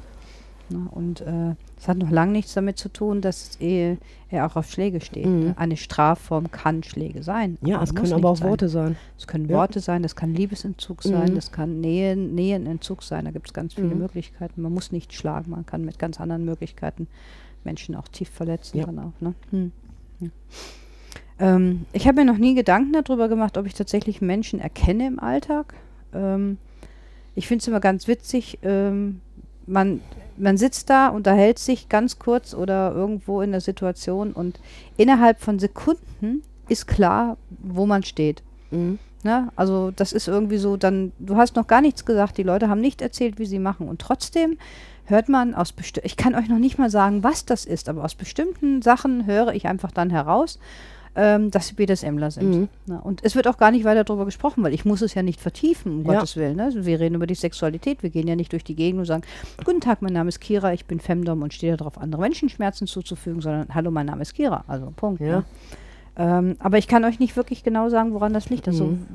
Ne? 0.69 0.89
Und 0.91 1.21
äh, 1.21 1.55
es 1.79 1.87
hat 1.87 1.99
noch 1.99 2.11
lange 2.11 2.33
nichts 2.33 2.55
damit 2.55 2.77
zu 2.79 2.89
tun, 2.89 3.21
dass 3.21 3.61
eh, 3.61 3.97
er 4.31 4.47
auch 4.47 4.57
auf 4.57 4.69
Schläge 4.71 5.01
steht. 5.01 5.27
Mhm. 5.27 5.41
Ne? 5.41 5.55
Eine 5.57 5.77
Strafform 5.77 6.51
kann 6.51 6.83
Schläge 6.83 7.23
sein. 7.23 7.57
Ja, 7.61 7.83
es 7.83 7.95
können 7.95 8.13
aber 8.13 8.31
auch 8.31 8.37
sein. 8.37 8.49
Worte 8.49 8.69
sein. 8.69 8.97
Es 9.17 9.27
können 9.29 9.49
Ja. 9.49 9.57
Worte 9.57 9.79
sein, 9.81 10.03
das 10.03 10.17
kann 10.17 10.35
Liebesentzug 10.35 11.03
sein, 11.05 11.31
Mhm. 11.31 11.35
das 11.37 11.53
kann 11.53 11.81
Nähen, 11.81 12.35
Nähenentzug 12.35 13.03
sein. 13.03 13.27
Da 13.27 13.31
gibt 13.31 13.47
es 13.49 13.55
ganz 13.55 13.75
viele 13.75 13.89
Mhm. 13.95 13.99
Möglichkeiten. 13.99 14.61
Man 14.63 14.73
muss 14.73 14.91
nicht 14.91 15.13
schlagen, 15.13 15.51
man 15.51 15.67
kann 15.67 15.85
mit 15.85 15.99
ganz 15.99 16.21
anderen 16.21 16.45
Möglichkeiten 16.45 17.07
Menschen 17.63 17.95
auch 17.95 18.09
tief 18.09 18.31
verletzen. 18.31 18.79
Ja. 18.79 18.87
Dann 18.87 18.99
auch, 18.99 19.21
ne? 19.21 19.35
Hm. 19.51 19.73
Ja. 20.21 20.29
Ähm, 21.39 21.85
ich 21.93 22.09
habe 22.09 22.21
mir 22.21 22.33
noch 22.33 22.39
nie 22.39 22.55
Gedanken 22.55 22.93
darüber 22.93 23.29
gemacht, 23.29 23.59
ob 23.59 23.67
ich 23.67 23.75
tatsächlich 23.75 24.21
Menschen 24.23 24.59
erkenne 24.59 25.07
im 25.07 25.21
Alltag. 25.21 25.75
Ähm, 26.15 26.59
ich 27.35 27.47
finde 27.47 27.63
es 27.63 27.69
immer 27.69 27.81
ganz 27.81 28.09
witzig. 28.09 28.59
Ähm, 28.63 29.21
man, 29.67 30.01
man 30.37 30.57
sitzt 30.57 30.91
da, 30.91 31.09
unterhält 31.09 31.59
sich 31.59 31.89
ganz 31.89 32.19
kurz 32.19 32.55
oder 32.55 32.93
irgendwo 32.95 33.43
in 33.43 33.53
der 33.53 33.61
Situation 33.61 34.33
und 34.33 34.61
innerhalb 34.97 35.41
von 35.41 35.59
Sekunden 35.59 36.43
ist 36.69 36.87
klar, 36.87 37.37
wo 37.63 37.87
man 37.87 38.03
steht. 38.03 38.43
Mhm. 38.71 38.99
Ne? 39.23 39.49
Also 39.57 39.91
das 39.91 40.13
ist 40.13 40.29
irgendwie 40.29 40.59
so, 40.59 40.77
dann, 40.77 41.13
du 41.19 41.37
hast 41.37 41.57
noch 41.57 41.67
gar 41.67 41.81
nichts 41.81 42.05
gesagt, 42.05 42.39
die 42.39 42.43
Leute 42.43 42.69
haben 42.69 42.81
nicht 42.81 43.03
erzählt, 43.03 43.39
wie 43.39 43.47
sie 43.47 43.59
machen. 43.59 43.89
Und 43.89 44.01
trotzdem 44.01 44.59
hört 45.05 45.29
man 45.29 45.55
aus 45.55 45.73
bestimmten, 45.73 46.07
ich 46.07 46.17
kann 46.17 46.35
euch 46.35 46.49
noch 46.49 46.59
nicht 46.59 46.79
mal 46.79 46.91
sagen, 46.91 47.23
was 47.23 47.45
das 47.45 47.65
ist, 47.65 47.89
aber 47.89 48.05
aus 48.05 48.15
bestimmten 48.15 48.83
Sachen 48.83 49.27
höre 49.27 49.53
ich 49.53 49.67
einfach 49.67 49.91
dann 49.91 50.11
heraus, 50.11 50.59
ähm, 51.17 51.51
dass 51.51 51.69
sie 51.69 51.75
BDSMler 51.75 52.31
sind. 52.31 52.51
Mhm. 52.55 52.69
Ne? 52.87 53.01
Und 53.03 53.25
es 53.25 53.35
wird 53.35 53.49
auch 53.49 53.57
gar 53.57 53.71
nicht 53.71 53.85
weiter 53.85 54.05
darüber 54.05 54.27
gesprochen, 54.27 54.63
weil 54.63 54.75
ich 54.75 54.85
muss 54.85 55.01
es 55.01 55.15
ja 55.15 55.23
nicht 55.23 55.41
vertiefen, 55.41 56.01
um 56.01 56.05
Ja. 56.07 56.15
Gottes 56.15 56.37
Willen. 56.37 56.57
Ne? 56.57 56.71
Wir 56.75 57.01
reden 57.01 57.15
über 57.15 57.27
die 57.27 57.35
Sexualität, 57.35 58.03
wir 58.03 58.11
gehen 58.11 58.29
ja 58.29 58.37
nicht 58.37 58.53
durch 58.53 58.65
die 58.65 58.75
Gegend 58.77 59.01
und 59.01 59.07
sagen, 59.07 59.23
guten 59.65 59.81
Tag, 59.81 60.03
mein 60.03 60.13
Name 60.13 60.29
ist 60.29 60.41
Kira, 60.41 60.73
ich 60.75 60.85
bin 60.85 61.01
Femdom 61.01 61.43
und 61.43 61.55
stehe 61.55 61.77
darauf, 61.77 61.99
andere 61.99 62.21
Menschen 62.21 62.49
Schmerzen 62.51 62.87
zuzufügen, 62.87 63.41
sondern 63.41 63.69
hallo, 63.75 63.91
mein 63.91 64.07
Name 64.07 64.23
ist 64.23 64.35
Kira. 64.35 64.65
Also 64.69 64.93
Punkt. 64.95 65.21
Ja. 65.23 65.39
Ne? 65.39 65.45
Ähm, 66.19 66.57
aber 66.61 66.79
ich 66.79 66.87
kann 66.89 67.05
euch 67.05 67.19
nicht 67.19 67.37
wirklich 67.37 67.63
genau 67.65 67.89
sagen, 67.89 68.13
woran 68.15 68.33
das 68.33 68.49
liegt. 68.51 68.69
Also 68.69 68.85
Mhm. 68.85 69.07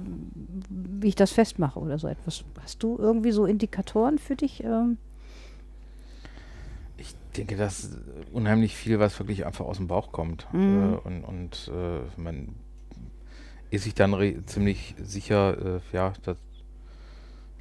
wie 1.01 1.07
ich 1.07 1.15
das 1.15 1.31
festmache 1.31 1.79
oder 1.79 1.97
so 1.97 2.07
etwas. 2.07 2.43
Hast 2.61 2.83
du 2.83 2.95
irgendwie 2.99 3.31
so 3.31 3.45
Indikatoren 3.45 4.19
für 4.19 4.35
dich? 4.35 4.63
Ähm? 4.63 4.97
Ich 7.31 7.37
denke, 7.37 7.55
dass 7.55 7.97
unheimlich 8.33 8.75
viel, 8.75 8.99
was 8.99 9.17
wirklich 9.17 9.45
einfach 9.45 9.63
aus 9.63 9.77
dem 9.77 9.87
Bauch 9.87 10.11
kommt. 10.11 10.47
Mhm. 10.51 10.93
Äh, 10.93 11.07
und 11.07 11.23
und 11.23 11.71
äh, 11.73 12.21
man 12.21 12.55
ist 13.69 13.85
sich 13.85 13.95
dann 13.95 14.43
ziemlich 14.47 14.95
sicher, 15.01 15.77
äh, 15.77 15.79
ja, 15.93 16.11
das, 16.23 16.37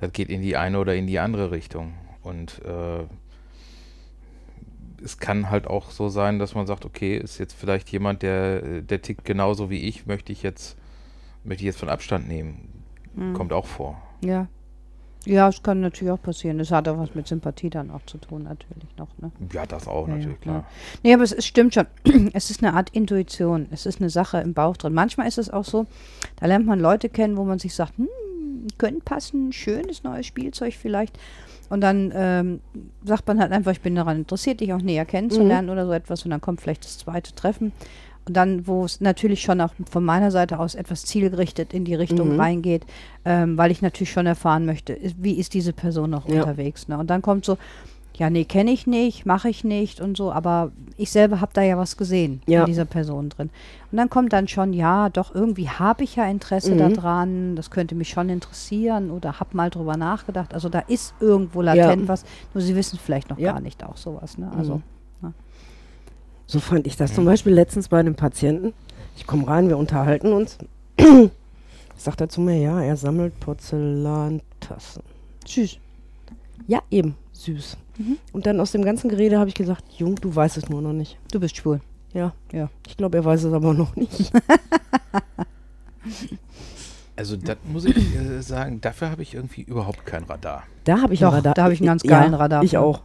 das 0.00 0.12
geht 0.12 0.28
in 0.28 0.42
die 0.42 0.56
eine 0.56 0.80
oder 0.80 0.96
in 0.96 1.06
die 1.06 1.20
andere 1.20 1.52
Richtung. 1.52 1.94
Und 2.22 2.60
äh, 2.64 3.04
es 5.04 5.18
kann 5.18 5.50
halt 5.50 5.68
auch 5.68 5.92
so 5.92 6.08
sein, 6.08 6.40
dass 6.40 6.56
man 6.56 6.66
sagt, 6.66 6.84
okay, 6.84 7.16
ist 7.16 7.38
jetzt 7.38 7.54
vielleicht 7.54 7.90
jemand, 7.90 8.22
der, 8.22 8.82
der 8.82 9.00
tickt 9.00 9.24
genauso 9.24 9.70
wie 9.70 9.84
ich, 9.84 10.04
möchte 10.04 10.32
ich 10.32 10.42
jetzt, 10.42 10.76
möchte 11.44 11.62
ich 11.62 11.66
jetzt 11.66 11.78
von 11.78 11.88
Abstand 11.88 12.26
nehmen. 12.26 12.82
Mhm. 13.14 13.34
Kommt 13.34 13.52
auch 13.52 13.66
vor. 13.66 14.02
Ja. 14.24 14.48
Ja, 15.26 15.48
es 15.48 15.62
kann 15.62 15.80
natürlich 15.80 16.12
auch 16.12 16.22
passieren. 16.22 16.60
Es 16.60 16.70
hat 16.70 16.88
auch 16.88 16.98
was 16.98 17.14
mit 17.14 17.26
Sympathie 17.26 17.68
dann 17.68 17.90
auch 17.90 18.04
zu 18.06 18.18
tun, 18.18 18.44
natürlich 18.44 18.88
noch. 18.96 19.08
Ne? 19.18 19.30
Ja, 19.52 19.66
das 19.66 19.86
auch 19.86 20.08
Ja, 20.08 20.14
ja, 20.14 20.18
natürlich, 20.18 20.40
klar. 20.40 20.60
klar. 20.60 20.70
Nee, 21.02 21.12
aber 21.12 21.22
es, 21.22 21.32
es 21.32 21.46
stimmt 21.46 21.74
schon. 21.74 21.86
Es 22.32 22.50
ist 22.50 22.62
eine 22.62 22.74
Art 22.74 22.90
Intuition. 22.90 23.66
Es 23.70 23.86
ist 23.86 24.00
eine 24.00 24.08
Sache 24.08 24.38
im 24.38 24.54
Bauch 24.54 24.76
drin. 24.76 24.94
Manchmal 24.94 25.28
ist 25.28 25.38
es 25.38 25.50
auch 25.50 25.64
so, 25.64 25.86
da 26.36 26.46
lernt 26.46 26.66
man 26.66 26.80
Leute 26.80 27.08
kennen, 27.08 27.36
wo 27.36 27.44
man 27.44 27.58
sich 27.58 27.74
sagt, 27.74 27.98
hm, 27.98 28.08
könnte 28.78 29.00
passen, 29.04 29.52
schönes 29.52 30.02
neues 30.04 30.26
Spielzeug 30.26 30.74
vielleicht. 30.74 31.18
Und 31.68 31.82
dann 31.82 32.12
ähm, 32.14 32.60
sagt 33.04 33.28
man 33.28 33.38
halt 33.40 33.52
einfach, 33.52 33.72
ich 33.72 33.80
bin 33.80 33.94
daran 33.94 34.18
interessiert, 34.18 34.60
dich 34.60 34.72
auch 34.72 34.82
näher 34.82 35.04
kennenzulernen 35.04 35.70
oder 35.70 35.86
so 35.86 35.92
etwas. 35.92 36.24
Und 36.24 36.30
dann 36.30 36.40
kommt 36.40 36.60
vielleicht 36.60 36.84
das 36.84 36.98
zweite 36.98 37.34
Treffen. 37.34 37.72
Und 38.30 38.34
dann, 38.34 38.64
wo 38.68 38.84
es 38.84 39.00
natürlich 39.00 39.42
schon 39.42 39.60
auch 39.60 39.72
von 39.90 40.04
meiner 40.04 40.30
Seite 40.30 40.60
aus 40.60 40.76
etwas 40.76 41.02
zielgerichtet 41.04 41.74
in 41.74 41.84
die 41.84 41.96
Richtung 41.96 42.34
Mhm. 42.34 42.40
reingeht, 42.40 42.86
ähm, 43.24 43.58
weil 43.58 43.72
ich 43.72 43.82
natürlich 43.82 44.12
schon 44.12 44.24
erfahren 44.26 44.66
möchte, 44.66 44.96
wie 45.18 45.32
ist 45.32 45.52
diese 45.52 45.72
Person 45.72 46.10
noch 46.10 46.28
Ja. 46.28 46.42
unterwegs. 46.42 46.86
Ne? 46.86 46.96
Und 46.96 47.10
dann 47.10 47.22
kommt 47.22 47.44
so, 47.44 47.58
ja, 48.14 48.30
nee, 48.30 48.44
kenne 48.44 48.70
ich 48.70 48.86
nicht, 48.86 49.26
mache 49.26 49.48
ich 49.48 49.64
nicht 49.64 50.00
und 50.00 50.16
so, 50.16 50.30
aber 50.30 50.70
ich 50.96 51.10
selber 51.10 51.40
habe 51.40 51.50
da 51.54 51.62
ja 51.62 51.76
was 51.76 51.96
gesehen 51.96 52.40
Ja. 52.46 52.60
in 52.60 52.66
dieser 52.66 52.84
Person 52.84 53.30
drin. 53.30 53.50
Und 53.90 53.96
dann 53.98 54.08
kommt 54.08 54.32
dann 54.32 54.46
schon, 54.46 54.72
ja, 54.74 55.08
doch, 55.08 55.34
irgendwie 55.34 55.68
habe 55.68 56.04
ich 56.04 56.14
ja 56.14 56.24
Interesse 56.30 56.74
Mhm. 56.76 56.78
daran, 56.94 57.56
das 57.56 57.72
könnte 57.72 57.96
mich 57.96 58.10
schon 58.10 58.28
interessieren 58.28 59.10
oder 59.10 59.40
habe 59.40 59.56
mal 59.56 59.70
drüber 59.70 59.96
nachgedacht. 59.96 60.54
Also 60.54 60.68
da 60.68 60.78
ist 60.78 61.14
irgendwo 61.18 61.62
latent 61.62 62.02
Ja. 62.02 62.08
was, 62.08 62.24
nur 62.54 62.62
sie 62.62 62.76
wissen 62.76 62.96
vielleicht 63.02 63.28
noch 63.28 63.38
Ja. 63.38 63.50
gar 63.54 63.60
nicht 63.60 63.82
auch 63.82 63.96
sowas. 63.96 64.38
Ne? 64.38 64.52
Also, 64.56 64.76
Mhm. 64.76 64.82
So 66.50 66.58
fand 66.58 66.84
ich 66.88 66.96
das 66.96 67.14
zum 67.14 67.24
Beispiel 67.24 67.52
letztens 67.52 67.86
bei 67.86 68.00
einem 68.00 68.16
Patienten. 68.16 68.72
Ich 69.16 69.24
komme 69.24 69.46
rein, 69.46 69.68
wir 69.68 69.78
unterhalten 69.78 70.32
uns. 70.32 70.58
Sagt 71.96 72.20
er 72.20 72.28
zu 72.28 72.40
mir, 72.40 72.56
ja, 72.56 72.82
er 72.82 72.96
sammelt 72.96 73.38
Porzellantassen. 73.38 75.04
süß. 75.46 75.78
Ja, 76.66 76.80
eben, 76.90 77.14
süß. 77.30 77.76
Mhm. 77.98 78.16
Und 78.32 78.46
dann 78.46 78.58
aus 78.58 78.72
dem 78.72 78.84
ganzen 78.84 79.08
Gerede 79.08 79.38
habe 79.38 79.48
ich 79.48 79.54
gesagt, 79.54 79.84
Jung, 79.96 80.16
du 80.16 80.34
weißt 80.34 80.56
es 80.56 80.68
nur 80.68 80.82
noch 80.82 80.92
nicht. 80.92 81.18
Du 81.30 81.38
bist 81.38 81.56
schwul. 81.56 81.80
Ja. 82.14 82.32
Ja. 82.50 82.68
Ich 82.88 82.96
glaube, 82.96 83.18
er 83.18 83.24
weiß 83.24 83.44
es 83.44 83.52
aber 83.52 83.72
noch 83.72 83.94
nicht. 83.94 84.32
Also 87.14 87.36
das 87.36 87.58
muss 87.70 87.84
ich 87.84 88.16
äh, 88.16 88.40
sagen, 88.40 88.80
dafür 88.80 89.10
habe 89.10 89.20
ich 89.20 89.34
irgendwie 89.34 89.60
überhaupt 89.60 90.06
kein 90.06 90.24
Radar. 90.24 90.62
Da 90.84 91.02
habe 91.02 91.12
ich 91.12 91.20
Doch, 91.20 91.28
ein 91.28 91.34
Radar. 91.34 91.52
da 91.52 91.64
habe 91.64 91.74
ich 91.74 91.80
einen 91.80 91.88
ganz 91.88 92.02
Ja, 92.02 92.18
geilen 92.18 92.32
Radar 92.32 92.62
Ich 92.62 92.78
auch. 92.78 93.02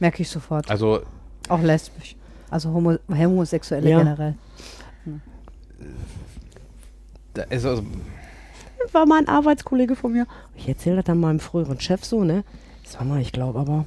Merke 0.00 0.22
ich 0.22 0.28
sofort. 0.28 0.68
Also 0.68 1.02
Auch 1.48 1.62
lesbisch. 1.62 2.16
Also 2.52 2.70
homo 2.70 2.98
Homosexuelle 3.08 3.88
Ja. 3.88 3.98
generell. 3.98 4.34
da 7.32 7.42
ist 7.44 7.64
also 7.64 7.82
War 8.92 9.06
mal 9.06 9.20
ein 9.20 9.28
Arbeitskollege 9.28 9.96
von 9.96 10.12
mir. 10.12 10.26
Ich 10.54 10.68
erzähle 10.68 10.96
das 10.96 11.06
dann 11.06 11.18
meinem 11.18 11.40
früheren 11.40 11.80
Chef 11.80 12.04
so, 12.04 12.24
ne? 12.24 12.44
Sag 12.84 13.06
mal, 13.06 13.20
ich 13.22 13.32
glaube 13.32 13.58
aber, 13.58 13.86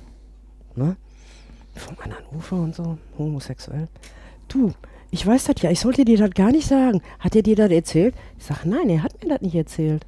ne? 0.76 0.96
Vom 1.76 1.96
anderen 2.02 2.26
Ufer 2.36 2.56
und 2.56 2.74
so, 2.74 2.98
homosexuell. 3.20 3.88
Du, 4.48 4.74
ich 5.12 5.28
weiß 5.28 5.44
das 5.44 5.62
ja, 5.62 5.70
ich 5.70 5.80
sollte 5.80 6.06
dir 6.06 6.18
das 6.18 6.32
gar 6.32 6.52
nicht 6.52 6.68
sagen. 6.68 7.02
Hat 7.20 7.36
er 7.36 7.44
dir 7.44 7.56
das 7.56 7.70
erzählt? 7.70 8.16
Ich 8.40 8.46
sag, 8.46 8.66
nein, 8.66 8.90
er 8.90 9.04
hat 9.04 9.22
mir 9.22 9.30
das 9.30 9.42
nicht 9.42 9.54
erzählt. 9.56 10.06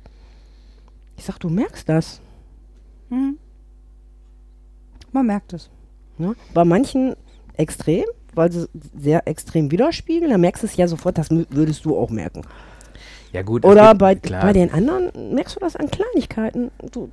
Ich 1.15 1.25
sag, 1.25 1.37
du 1.39 1.49
merkst 1.49 1.87
das. 1.87 2.21
Mhm. 3.09 3.37
Man 5.11 5.27
merkt 5.27 5.53
es. 5.53 5.69
Ne? 6.17 6.35
Bei 6.55 6.65
manchen 6.65 7.15
extrem, 7.55 8.05
weil 8.37 8.51
sie 8.51 8.67
sehr 8.97 9.27
extrem 9.27 9.71
widerspiegeln, 9.71 10.31
da 10.31 10.37
merkst 10.37 10.63
du 10.63 10.67
es 10.67 10.77
ja 10.77 10.87
sofort, 10.87 11.17
das 11.17 11.29
würdest 11.31 11.83
du 11.85 11.97
auch 11.97 12.09
merken. 12.09 12.43
ja 13.33 13.41
gut. 13.41 13.65
Oder 13.65 13.95
bei, 13.95 14.15
klar, 14.15 14.43
bei 14.43 14.53
den 14.53 14.71
anderen 14.71 15.33
merkst 15.33 15.55
du 15.55 15.59
das 15.59 15.75
an 15.75 15.89
Kleinigkeiten. 15.89 16.71
Du, 16.91 17.09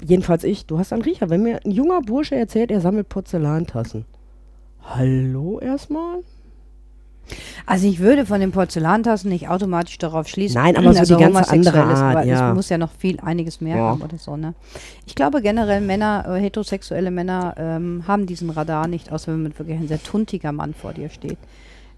jedenfalls 0.00 0.44
ich, 0.44 0.66
du 0.66 0.78
hast 0.78 0.92
einen 0.92 1.02
Riecher. 1.02 1.28
Wenn 1.28 1.42
mir 1.42 1.60
ein 1.64 1.70
junger 1.70 2.00
Bursche 2.00 2.36
erzählt, 2.36 2.70
er 2.70 2.80
sammelt 2.80 3.08
Porzellantassen. 3.08 4.04
Hallo 4.82 5.58
erstmal? 5.60 6.22
Also 7.66 7.86
ich 7.86 7.98
würde 7.98 8.24
von 8.26 8.40
den 8.40 8.52
Porzellantassen 8.52 9.28
nicht 9.30 9.48
automatisch 9.48 9.98
darauf 9.98 10.28
schließen. 10.28 10.60
Nein, 10.62 10.76
aber 10.76 10.92
so 10.92 10.98
dass 11.00 11.08
die 11.08 11.14
ganze 11.16 11.50
andere 11.50 11.78
ist, 11.92 11.98
Art, 11.98 12.16
aber 12.16 12.24
ja. 12.24 12.50
Es 12.50 12.54
muss 12.54 12.68
ja 12.68 12.78
noch 12.78 12.90
viel 12.98 13.20
einiges 13.20 13.60
mehr 13.60 13.76
Ja. 13.76 13.82
haben 13.90 14.02
oder 14.02 14.18
so. 14.18 14.36
Ne? 14.36 14.54
Ich 15.06 15.14
glaube 15.14 15.42
generell 15.42 15.80
Männer, 15.80 16.24
äh, 16.28 16.40
heterosexuelle 16.40 17.10
Männer 17.10 17.54
ähm, 17.58 18.04
haben 18.06 18.26
diesen 18.26 18.50
Radar 18.50 18.88
nicht, 18.88 19.12
außer 19.12 19.32
wenn 19.32 19.42
man 19.42 19.58
wirklich 19.58 19.76
ein 19.78 19.88
sehr 19.88 20.02
tuntiger 20.02 20.52
Mann 20.52 20.74
vor 20.74 20.92
dir 20.92 21.10
steht. 21.10 21.38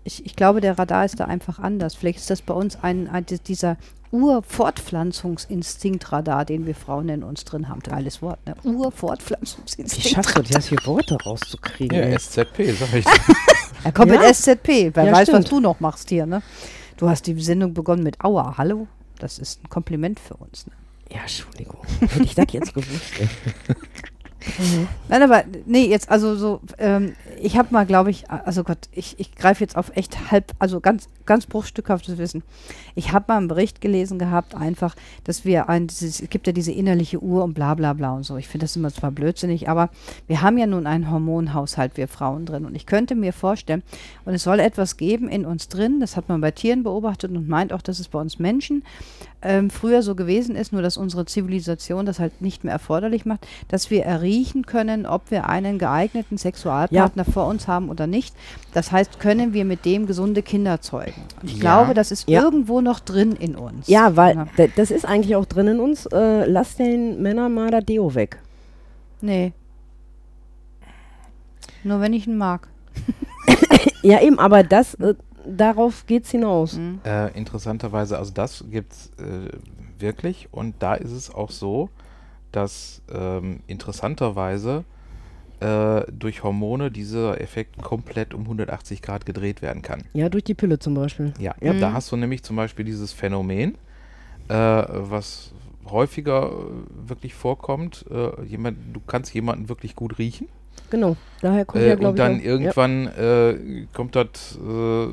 Ich, 0.02 0.24
ich 0.24 0.34
glaube, 0.34 0.60
der 0.60 0.78
Radar 0.78 1.04
ist 1.04 1.20
da 1.20 1.26
einfach 1.26 1.58
anders. 1.58 1.94
Vielleicht 1.94 2.18
ist 2.20 2.30
das 2.30 2.40
bei 2.42 2.54
uns 2.54 2.78
ein, 2.82 3.08
ein 3.08 3.26
di- 3.26 3.38
dieser 3.38 3.76
Ur-Fortpflanzungsinstinkt-Radar, 4.12 6.44
den 6.44 6.66
wir 6.66 6.74
Frauen 6.74 7.08
in 7.08 7.22
uns 7.22 7.44
drin 7.44 7.68
haben. 7.68 7.80
Geiles 7.80 8.20
Wort, 8.22 8.44
ne? 8.46 8.54
Wie 8.62 8.68
Ur-Fortpflanzungsinstinkt. 8.70 10.08
schaffst 10.08 10.36
du 10.36 10.42
das, 10.42 10.68
hier 10.68 10.78
Worte 10.84 11.16
rauszukriegen? 11.22 11.96
Ja? 12.10 12.18
SZP, 12.18 12.72
sag 12.78 12.92
ich. 12.94 13.04
Er 13.82 13.92
kommt 13.92 14.12
Ja. 14.12 14.20
mit 14.20 14.34
SZP. 14.36 14.90
Wer 14.94 15.04
Ja, 15.04 15.12
weiß, 15.12 15.28
was 15.28 15.46
stimmt. 15.46 15.52
du 15.52 15.60
noch 15.60 15.80
machst 15.80 16.10
hier, 16.10 16.26
ne? 16.26 16.42
Du 16.98 17.08
hast 17.08 17.26
die 17.26 17.40
Sendung 17.40 17.72
begonnen 17.72 18.02
mit 18.02 18.22
Aua, 18.22 18.58
hallo? 18.58 18.86
Das 19.18 19.38
ist 19.38 19.64
ein 19.64 19.70
Kompliment 19.70 20.20
für 20.20 20.34
uns. 20.34 20.66
Ne? 20.66 20.72
Ja, 21.10 21.20
Entschuldigung. 21.22 21.78
Hätte 22.00 22.22
ich 22.22 22.34
das 22.34 22.44
jetzt 22.52 22.74
gewusst. 22.74 22.90
ey. 24.40 24.86
Nein, 25.08 25.22
aber 25.22 25.44
nee, 25.66 25.86
jetzt 25.86 26.10
also 26.10 26.36
so, 26.36 26.60
ähm, 26.78 27.14
ich 27.40 27.56
habe 27.56 27.68
mal, 27.72 27.86
glaube 27.86 28.10
ich, 28.10 28.30
also 28.30 28.64
Gott, 28.64 28.88
ich, 28.92 29.18
ich 29.18 29.34
greife 29.34 29.62
jetzt 29.62 29.76
auf 29.76 29.92
echt 29.96 30.30
halb, 30.30 30.52
also 30.58 30.80
ganz, 30.80 31.08
ganz 31.26 31.46
bruchstückhaftes 31.46 32.18
Wissen. 32.18 32.42
Ich 32.94 33.12
habe 33.12 33.26
mal 33.28 33.36
einen 33.38 33.48
Bericht 33.48 33.80
gelesen 33.80 34.18
gehabt, 34.18 34.54
einfach, 34.54 34.96
dass 35.24 35.44
wir 35.44 35.68
ein, 35.68 35.86
dieses, 35.86 36.20
es 36.20 36.30
gibt 36.30 36.46
ja 36.46 36.52
diese 36.52 36.72
innerliche 36.72 37.22
Uhr 37.22 37.44
und 37.44 37.54
bla 37.54 37.74
bla 37.74 37.92
bla 37.92 38.12
und 38.12 38.24
so. 38.24 38.36
Ich 38.36 38.48
finde 38.48 38.64
das 38.64 38.76
immer 38.76 38.92
zwar 38.92 39.10
blödsinnig, 39.10 39.68
aber 39.68 39.90
wir 40.26 40.42
haben 40.42 40.58
ja 40.58 40.66
nun 40.66 40.86
einen 40.86 41.10
Hormonhaushalt, 41.10 41.96
wir 41.96 42.08
Frauen 42.08 42.46
drin. 42.46 42.64
Und 42.64 42.74
ich 42.74 42.86
könnte 42.86 43.14
mir 43.14 43.32
vorstellen, 43.32 43.82
und 44.24 44.34
es 44.34 44.42
soll 44.42 44.60
etwas 44.60 44.96
geben 44.96 45.28
in 45.28 45.46
uns 45.46 45.68
drin, 45.68 46.00
das 46.00 46.16
hat 46.16 46.28
man 46.28 46.40
bei 46.40 46.50
Tieren 46.50 46.82
beobachtet 46.82 47.30
und 47.30 47.48
meint 47.48 47.72
auch, 47.72 47.82
dass 47.82 47.98
es 48.00 48.08
bei 48.08 48.20
uns 48.20 48.38
Menschen 48.38 48.84
ähm, 49.42 49.70
früher 49.70 50.02
so 50.02 50.14
gewesen 50.14 50.54
ist, 50.56 50.72
nur 50.72 50.82
dass 50.82 50.96
unsere 50.96 51.24
Zivilisation 51.24 52.04
das 52.06 52.18
halt 52.18 52.42
nicht 52.42 52.62
mehr 52.64 52.72
erforderlich 52.72 53.24
macht, 53.24 53.46
dass 53.68 53.90
wir 53.90 54.04
erriechen 54.04 54.66
können, 54.66 55.06
ob 55.06 55.30
wir 55.30 55.48
einen 55.48 55.78
geeigneten 55.78 56.36
Sexualpartner 56.38 57.24
vor 57.24 57.46
uns 57.46 57.66
haben 57.66 57.88
oder 57.88 58.06
nicht. 58.06 58.34
Das 58.74 58.92
heißt, 58.92 59.18
können 59.18 59.52
wir 59.52 59.64
mit 59.64 59.84
dem 59.84 60.06
gesunde 60.06 60.42
Kinder 60.42 60.80
zeugen. 60.80 61.22
Und 61.40 61.50
ich 61.50 61.56
Ja. 61.56 61.60
glaube, 61.60 61.94
das 61.94 62.10
ist 62.12 62.28
Ja. 62.28 62.42
irgendwo 62.42 62.80
noch 62.80 63.00
drin 63.00 63.32
in 63.32 63.56
uns. 63.56 63.88
Ja, 63.88 64.16
weil 64.16 64.36
Ja. 64.36 64.46
da- 64.56 64.66
das 64.76 64.90
ist 64.90 65.04
eigentlich 65.06 65.36
auch 65.36 65.46
drin 65.46 65.68
in 65.68 65.80
uns. 65.80 66.06
Äh, 66.06 66.44
lass 66.44 66.76
den 66.76 67.22
Männern 67.22 67.54
mal 67.54 67.70
das 67.70 67.84
Deo 67.84 68.14
weg. 68.14 68.38
Nee. 69.22 69.52
Nur 71.82 72.00
wenn 72.00 72.12
ich 72.12 72.26
ihn 72.26 72.36
mag. 72.36 72.68
Ja, 74.02 74.20
eben, 74.22 74.38
aber 74.38 74.62
das, 74.62 74.94
äh, 74.94 75.14
darauf 75.46 76.06
geht's 76.06 76.30
hinaus. 76.30 76.74
Mhm. 76.76 77.00
Äh, 77.04 77.36
interessanterweise, 77.36 78.18
also 78.18 78.32
das 78.32 78.64
gibt 78.70 78.92
es 78.92 79.10
äh, 79.18 79.50
wirklich 79.98 80.48
und 80.52 80.74
da 80.80 80.94
ist 80.94 81.12
es 81.12 81.32
auch 81.34 81.50
so, 81.50 81.88
dass 82.52 83.02
ähm, 83.12 83.60
interessanterweise 83.66 84.84
äh, 85.60 86.02
durch 86.10 86.42
Hormone 86.42 86.90
dieser 86.90 87.40
Effekt 87.40 87.80
komplett 87.82 88.34
um 88.34 88.42
180 88.42 89.02
Grad 89.02 89.26
gedreht 89.26 89.62
werden 89.62 89.82
kann. 89.82 90.02
Ja, 90.14 90.28
durch 90.28 90.44
die 90.44 90.54
Pille 90.54 90.78
zum 90.78 90.94
Beispiel. 90.94 91.32
Ja, 91.38 91.54
Ja. 91.60 91.74
da 91.74 91.92
hast 91.92 92.10
du 92.10 92.16
nämlich 92.16 92.42
zum 92.42 92.56
Beispiel 92.56 92.84
dieses 92.84 93.12
Phänomen, 93.12 93.76
äh, 94.48 94.54
was 94.54 95.52
häufiger 95.88 96.50
äh, 96.50 97.08
wirklich 97.08 97.34
vorkommt. 97.34 98.04
Äh, 98.10 98.42
jemand, 98.44 98.78
du 98.94 99.00
kannst 99.06 99.34
jemanden 99.34 99.68
wirklich 99.68 99.94
gut 99.94 100.18
riechen. 100.18 100.48
Genau. 100.90 101.16
Daher 101.40 101.64
kommt 101.64 101.82
Äh, 101.82 101.88
ja, 101.90 101.94
glaube 101.94 102.10
und 102.10 102.18
dann 102.18 102.32
ich. 102.36 102.40
auch- 102.40 102.44
ja. 102.44 102.50
irgendwann 102.50 103.06
äh, 103.08 103.86
kommt 103.94 104.14
das, 104.16 104.58
äh, 104.58 105.06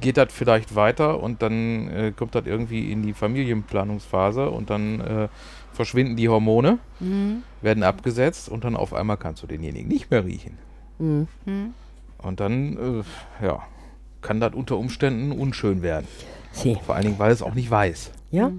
geht 0.00 0.16
das 0.16 0.32
vielleicht 0.32 0.74
weiter 0.74 1.22
und 1.22 1.42
dann 1.42 1.88
äh, 1.88 2.12
kommt 2.16 2.34
das 2.34 2.46
irgendwie 2.46 2.90
in 2.90 3.02
die 3.02 3.12
Familienplanungsphase 3.12 4.48
und 4.50 4.70
dann 4.70 5.00
äh, 5.00 5.28
verschwinden 5.72 6.16
die 6.16 6.28
Hormone, 6.28 6.78
Mhm. 7.00 7.42
werden 7.62 7.82
abgesetzt 7.82 8.48
und 8.48 8.64
dann 8.64 8.76
auf 8.76 8.92
einmal 8.94 9.16
kannst 9.16 9.42
du 9.42 9.46
denjenigen 9.46 9.88
nicht 9.88 10.10
mehr 10.10 10.24
riechen. 10.24 10.56
Mhm. 10.98 11.28
Mhm. 11.44 11.74
Und 12.18 12.40
dann, 12.40 13.02
äh, 13.40 13.44
ja, 13.46 13.60
kann 14.22 14.40
das 14.40 14.54
unter 14.54 14.76
Umständen 14.76 15.32
unschön 15.32 15.82
werden. 15.82 16.06
Sie. 16.52 16.76
Vor 16.84 16.94
allen 16.94 17.04
Dingen, 17.04 17.18
weil 17.18 17.30
es 17.32 17.42
auch 17.42 17.54
nicht 17.54 17.70
weiß. 17.70 18.10
Ja? 18.30 18.50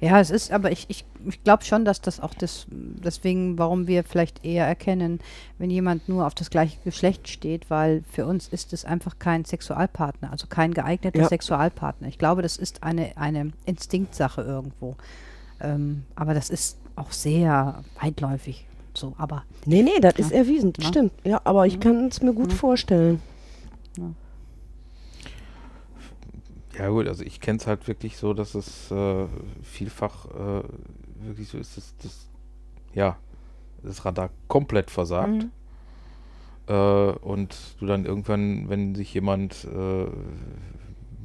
Ja, 0.00 0.20
es 0.20 0.30
ist, 0.30 0.50
aber 0.52 0.70
ich, 0.72 0.86
ich, 0.88 1.04
ich 1.26 1.42
glaube 1.44 1.64
schon, 1.64 1.84
dass 1.84 2.00
das 2.00 2.20
auch 2.20 2.34
das, 2.34 2.66
deswegen, 2.70 3.58
warum 3.58 3.86
wir 3.86 4.04
vielleicht 4.04 4.44
eher 4.44 4.66
erkennen, 4.66 5.20
wenn 5.58 5.70
jemand 5.70 6.08
nur 6.08 6.26
auf 6.26 6.34
das 6.34 6.50
gleiche 6.50 6.78
Geschlecht 6.84 7.28
steht, 7.28 7.70
weil 7.70 8.02
für 8.10 8.26
uns 8.26 8.48
ist 8.48 8.72
es 8.72 8.84
einfach 8.84 9.18
kein 9.18 9.44
Sexualpartner, 9.44 10.30
also 10.30 10.46
kein 10.48 10.74
geeigneter 10.74 11.20
Ja. 11.20 11.28
Sexualpartner. 11.28 12.08
Ich 12.08 12.18
glaube, 12.18 12.42
das 12.42 12.56
ist 12.56 12.82
eine, 12.82 13.16
eine 13.16 13.52
Instinktsache 13.64 14.42
irgendwo. 14.42 14.96
Ähm, 15.60 16.02
aber 16.16 16.34
das 16.34 16.50
ist 16.50 16.78
auch 16.96 17.12
sehr 17.12 17.82
weitläufig 18.00 18.66
so, 18.94 19.14
aber 19.16 19.44
Nee, 19.64 19.82
nee, 19.82 20.00
das 20.00 20.14
Ja. 20.18 20.24
ist 20.26 20.32
erwiesen. 20.32 20.72
Ja. 20.78 20.88
Stimmt. 20.88 21.12
Ja, 21.24 21.40
aber 21.44 21.66
ich 21.66 21.74
Ja. 21.74 21.80
kann 21.80 22.08
es 22.08 22.20
mir 22.20 22.34
gut 22.34 22.50
Ja. 22.52 22.58
vorstellen. 22.58 23.22
Ja 26.78 26.88
gut, 26.88 27.06
also 27.06 27.22
ich 27.22 27.40
kenne 27.40 27.58
es 27.58 27.66
halt 27.66 27.86
wirklich 27.86 28.16
so, 28.16 28.32
dass 28.32 28.54
es 28.54 28.90
äh, 28.90 29.26
vielfach 29.62 30.26
äh, 30.26 30.62
wirklich 31.20 31.48
so 31.48 31.58
ist, 31.58 31.76
dass 31.76 31.94
das, 31.98 32.28
ja, 32.94 33.18
das 33.82 34.04
Radar 34.04 34.30
komplett 34.48 34.90
versagt. 34.90 35.44
Mhm. 35.44 35.50
Äh, 36.68 36.72
und 36.72 37.56
du 37.78 37.86
dann 37.86 38.06
irgendwann, 38.06 38.68
wenn 38.68 38.94
sich 38.94 39.12
jemand 39.12 39.64
äh, 39.64 40.06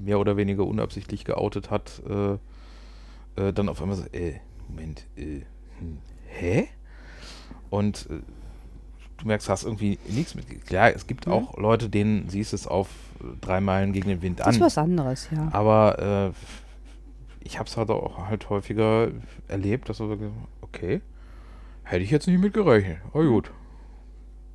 mehr 0.03 0.19
oder 0.19 0.35
weniger 0.37 0.65
unabsichtlich 0.65 1.23
geoutet 1.23 1.71
hat, 1.71 2.01
äh, 2.07 2.37
dann 3.53 3.69
auf 3.69 3.81
einmal 3.81 3.97
so, 3.97 4.05
äh, 4.13 4.39
Moment, 4.67 5.05
äh, 5.15 5.41
hm, 5.79 5.99
hä? 6.27 6.67
Und 7.69 8.09
du 9.17 9.27
merkst, 9.27 9.49
hast 9.49 9.63
irgendwie 9.63 9.97
nichts 10.07 10.35
mit. 10.35 10.65
Klar, 10.65 10.91
es 10.93 11.07
gibt 11.07 11.27
Mhm. 11.27 11.33
auch 11.33 11.57
Leute, 11.57 11.89
denen 11.89 12.29
siehst 12.29 12.53
es 12.53 12.67
auf 12.67 12.87
äh, 13.19 13.23
drei 13.41 13.59
Meilen 13.61 13.93
gegen 13.93 14.09
den 14.09 14.21
Wind 14.21 14.39
das 14.39 14.47
an. 14.47 14.53
ist 14.55 14.61
was 14.61 14.77
anderes, 14.77 15.27
ja. 15.31 15.49
Aber 15.51 16.33
äh, 16.33 17.45
ich 17.45 17.57
habe 17.59 17.67
es 17.69 17.77
halt 17.77 17.89
auch 17.89 18.27
halt 18.27 18.49
häufiger 18.49 19.09
erlebt, 19.47 19.89
dass 19.89 19.97
so 19.97 20.09
wirklich, 20.09 20.31
okay, 20.61 21.01
hätte 21.83 22.03
ich 22.03 22.11
jetzt 22.11 22.27
nicht 22.27 22.39
mit 22.41 22.53
gerechnet. 22.53 22.97
Oh 23.13 23.23
gut. 23.23 23.51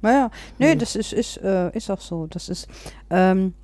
Naja, 0.02 0.30
nee, 0.58 0.74
Mhm. 0.74 0.78
das 0.80 0.96
ist, 0.96 1.12
ist, 1.12 1.36
äh, 1.38 1.70
ist 1.76 1.90
auch 1.90 2.00
so. 2.00 2.26
Das 2.26 2.48
ist, 2.48 2.68
ähm, 3.10 3.54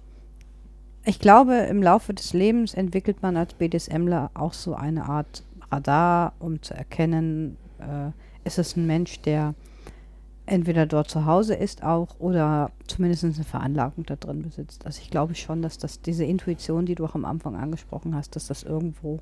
ich 1.04 1.18
glaube, 1.18 1.54
im 1.54 1.82
Laufe 1.82 2.14
des 2.14 2.32
Lebens 2.32 2.74
entwickelt 2.74 3.22
man 3.22 3.36
als 3.36 3.54
BDSMler 3.54 4.30
auch 4.34 4.52
so 4.52 4.74
eine 4.74 5.04
Art 5.08 5.42
Radar, 5.70 6.32
um 6.38 6.62
zu 6.62 6.74
erkennen, 6.74 7.56
äh, 7.80 8.10
ist 8.46 8.58
es 8.58 8.76
ein 8.76 8.86
Mensch, 8.86 9.20
der 9.20 9.54
entweder 10.48 10.86
dort 10.86 11.08
zu 11.10 11.24
Hause 11.26 11.54
ist 11.54 11.82
auch 11.82 12.08
oder 12.18 12.70
zumindest 12.86 13.24
eine 13.24 13.32
Veranlagung 13.34 14.04
da 14.06 14.16
drin 14.16 14.42
besitzt. 14.42 14.84
Also 14.86 15.00
ich 15.02 15.10
glaube 15.10 15.34
schon, 15.34 15.62
dass 15.62 15.78
das 15.78 16.00
diese 16.00 16.24
Intuition, 16.24 16.86
die 16.86 16.94
du 16.94 17.04
auch 17.04 17.14
am 17.14 17.24
Anfang 17.24 17.56
angesprochen 17.56 18.14
hast, 18.14 18.34
dass 18.36 18.46
das 18.48 18.62
irgendwo 18.62 19.20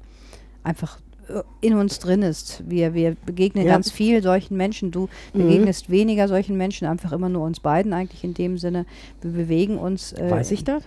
einfach 0.64 0.98
äh, 1.28 1.42
in 1.60 1.74
uns 1.74 1.98
drin 1.98 2.22
ist. 2.22 2.62
Wir, 2.68 2.94
wir 2.94 3.16
begegnen 3.26 3.66
Ja. 3.66 3.72
ganz 3.72 3.90
viel 3.90 4.22
solchen 4.22 4.56
Menschen. 4.56 4.90
Du 4.90 5.08
Mhm. 5.32 5.38
begegnest 5.38 5.90
weniger 5.90 6.28
solchen 6.28 6.56
Menschen, 6.56 6.86
einfach 6.86 7.12
immer 7.12 7.28
nur 7.28 7.42
uns 7.44 7.60
beiden 7.60 7.92
eigentlich 7.92 8.22
in 8.24 8.34
dem 8.34 8.58
Sinne. 8.58 8.86
Wir 9.20 9.32
bewegen 9.32 9.78
uns 9.78 10.12
äh, 10.12 10.30
Weiß 10.30 10.50
ich 10.52 10.64
das? 10.64 10.82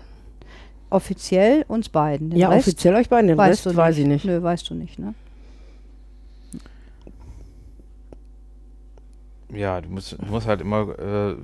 offiziell 0.89 1.65
uns 1.67 1.89
beiden. 1.89 2.29
Den 2.31 2.39
Ja, 2.39 2.49
Rest 2.49 2.67
offiziell 2.67 2.95
euch 2.95 3.09
beiden. 3.09 3.27
Den 3.27 3.37
weißt 3.37 3.65
Rest 3.65 3.75
du 3.75 3.75
weiß 3.79 3.97
ich 3.97 4.07
nicht. 4.07 4.25
Nö, 4.25 4.41
weißt 4.41 4.69
du 4.69 4.75
nicht, 4.75 4.97
ne? 4.99 5.13
Ja, 9.53 9.81
du 9.81 9.89
musst, 9.89 10.13
du 10.13 10.25
musst 10.25 10.47
halt 10.47 10.61
immer 10.61 10.97
äh, 10.99 11.35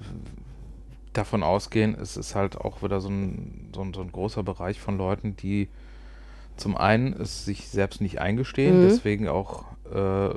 davon 1.14 1.44
ausgehen, 1.44 1.96
es 2.00 2.18
ist 2.18 2.36
halt 2.36 2.58
auch 2.58 2.84
wieder 2.84 3.02
so 3.02 3.10
ein, 3.10 3.70
so, 3.74 3.82
ein, 3.82 3.94
so 3.94 4.02
ein 4.02 4.12
großer 4.12 4.44
Bereich 4.44 4.80
von 4.80 4.98
Leuten, 4.98 5.36
die 5.36 5.70
zum 6.58 6.78
einen 6.78 7.14
es 7.14 7.46
sich 7.46 7.68
selbst 7.68 8.02
nicht 8.02 8.20
eingestehen, 8.22 8.78
Mhm. 8.78 8.82
deswegen 8.82 9.28
auch 9.28 9.66
äh, 9.94 10.30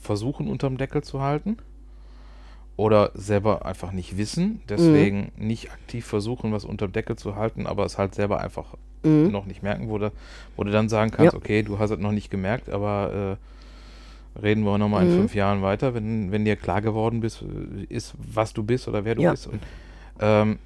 versuchen, 0.00 0.48
unterm 0.48 0.76
Deckel 0.76 1.02
zu 1.02 1.20
halten. 1.20 1.56
Oder 2.76 3.12
selber 3.14 3.64
einfach 3.64 3.92
nicht 3.92 4.16
wissen, 4.18 4.60
deswegen 4.68 5.30
nicht 5.36 5.70
aktiv 5.70 6.04
versuchen, 6.04 6.52
was 6.52 6.64
unterm 6.64 6.90
Deckel 6.92 7.14
zu 7.16 7.36
halten, 7.36 7.66
aber 7.68 7.84
es 7.84 7.98
halt 7.98 8.16
selber 8.16 8.40
einfach 8.40 8.74
Mhm. 9.04 9.30
noch 9.30 9.46
nicht 9.46 9.62
merken, 9.62 9.88
wo 9.88 9.98
du, 9.98 10.10
wo 10.56 10.64
du 10.64 10.72
dann 10.72 10.88
sagen 10.88 11.10
kannst, 11.12 11.34
Ja. 11.34 11.38
okay, 11.38 11.62
du 11.62 11.78
hast 11.78 11.90
es 11.90 11.98
noch 11.98 12.10
nicht 12.10 12.30
gemerkt, 12.30 12.68
aber 12.70 13.36
äh, 13.38 13.53
reden 14.40 14.64
wir 14.64 14.78
nochmal 14.78 15.04
in 15.04 15.10
Mhm. 15.10 15.16
fünf 15.16 15.34
Jahren 15.34 15.62
weiter, 15.62 15.94
wenn, 15.94 16.32
wenn 16.32 16.44
dir 16.44 16.56
klar 16.56 16.82
geworden 16.82 17.20
bist, 17.20 17.42
ist, 17.88 18.14
was 18.18 18.52
du 18.52 18.62
bist 18.62 18.88
oder 18.88 19.04
wer 19.04 19.14
du 19.14 19.22
Ja. 19.22 19.30
bist. 19.30 19.46
Und 19.46 19.62
ähm, 20.20 20.58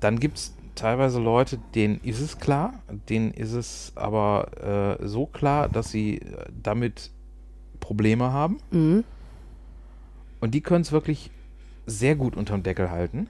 dann 0.00 0.18
gibt 0.20 0.38
es 0.38 0.54
teilweise 0.74 1.20
Leute, 1.20 1.58
denen 1.74 2.00
ist 2.02 2.20
es 2.20 2.38
klar, 2.38 2.72
denen 3.08 3.32
ist 3.32 3.52
es 3.52 3.92
aber 3.96 4.98
äh, 5.00 5.06
so 5.06 5.26
klar, 5.26 5.68
dass 5.68 5.90
sie 5.90 6.18
äh, 6.18 6.46
damit 6.62 7.10
Probleme 7.80 8.32
haben 8.32 8.58
Mhm. 8.70 9.04
und 10.40 10.54
die 10.54 10.60
können 10.60 10.82
es 10.82 10.92
wirklich 10.92 11.30
sehr 11.86 12.14
gut 12.14 12.36
unterm 12.36 12.62
Deckel 12.62 12.90
halten, 12.90 13.28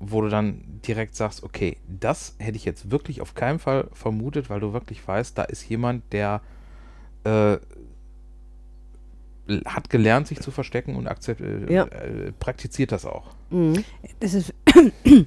wo 0.00 0.22
du 0.22 0.28
dann 0.28 0.80
direkt 0.86 1.14
sagst, 1.14 1.42
okay, 1.42 1.76
das 2.00 2.34
hätte 2.38 2.56
ich 2.56 2.64
jetzt 2.64 2.90
wirklich 2.90 3.20
auf 3.20 3.34
keinen 3.34 3.58
Fall 3.58 3.88
vermutet, 3.92 4.50
weil 4.50 4.60
du 4.60 4.72
wirklich 4.72 5.06
weißt, 5.06 5.36
da 5.36 5.42
ist 5.44 5.68
jemand, 5.68 6.02
der 6.12 6.40
äh, 7.24 7.58
hat 9.66 9.90
gelernt, 9.90 10.26
sich 10.26 10.40
zu 10.40 10.50
verstecken 10.50 10.96
und 10.96 11.06
akzept, 11.06 11.40
äh, 11.40 11.72
Ja. 11.72 11.84
äh, 11.84 12.32
praktiziert 12.38 12.92
das 12.92 13.04
auch. 13.04 13.24
Mhm. 13.50 13.84
Das 14.20 14.34
ist, 14.34 14.54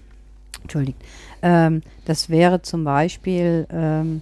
entschuldigt, 0.63 0.97
ähm, 1.41 1.81
das 2.05 2.29
wäre 2.29 2.61
zum 2.61 2.83
Beispiel, 2.83 3.67
ähm, 3.71 4.21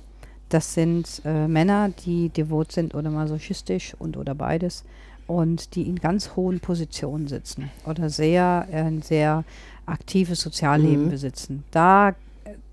das 0.50 0.74
sind 0.74 1.22
äh, 1.26 1.48
Männer, 1.48 1.90
die 2.06 2.30
devot 2.30 2.72
sind 2.72 2.94
oder 2.94 3.10
masochistisch 3.10 3.96
und 3.98 4.16
oder 4.18 4.36
beides 4.36 4.84
und 5.28 5.76
die 5.76 5.84
in 5.88 5.96
ganz 6.00 6.36
hohen 6.36 6.60
Positionen 6.60 7.28
sitzen 7.28 7.72
oder 7.86 8.10
sehr, 8.10 8.68
äh, 8.72 8.82
ein 8.82 9.02
sehr 9.02 9.44
aktives 9.88 10.42
Sozialleben 10.42 11.06
Mhm. 11.06 11.10
besitzen. 11.10 11.64
Da, 11.72 12.12
da 12.12 12.16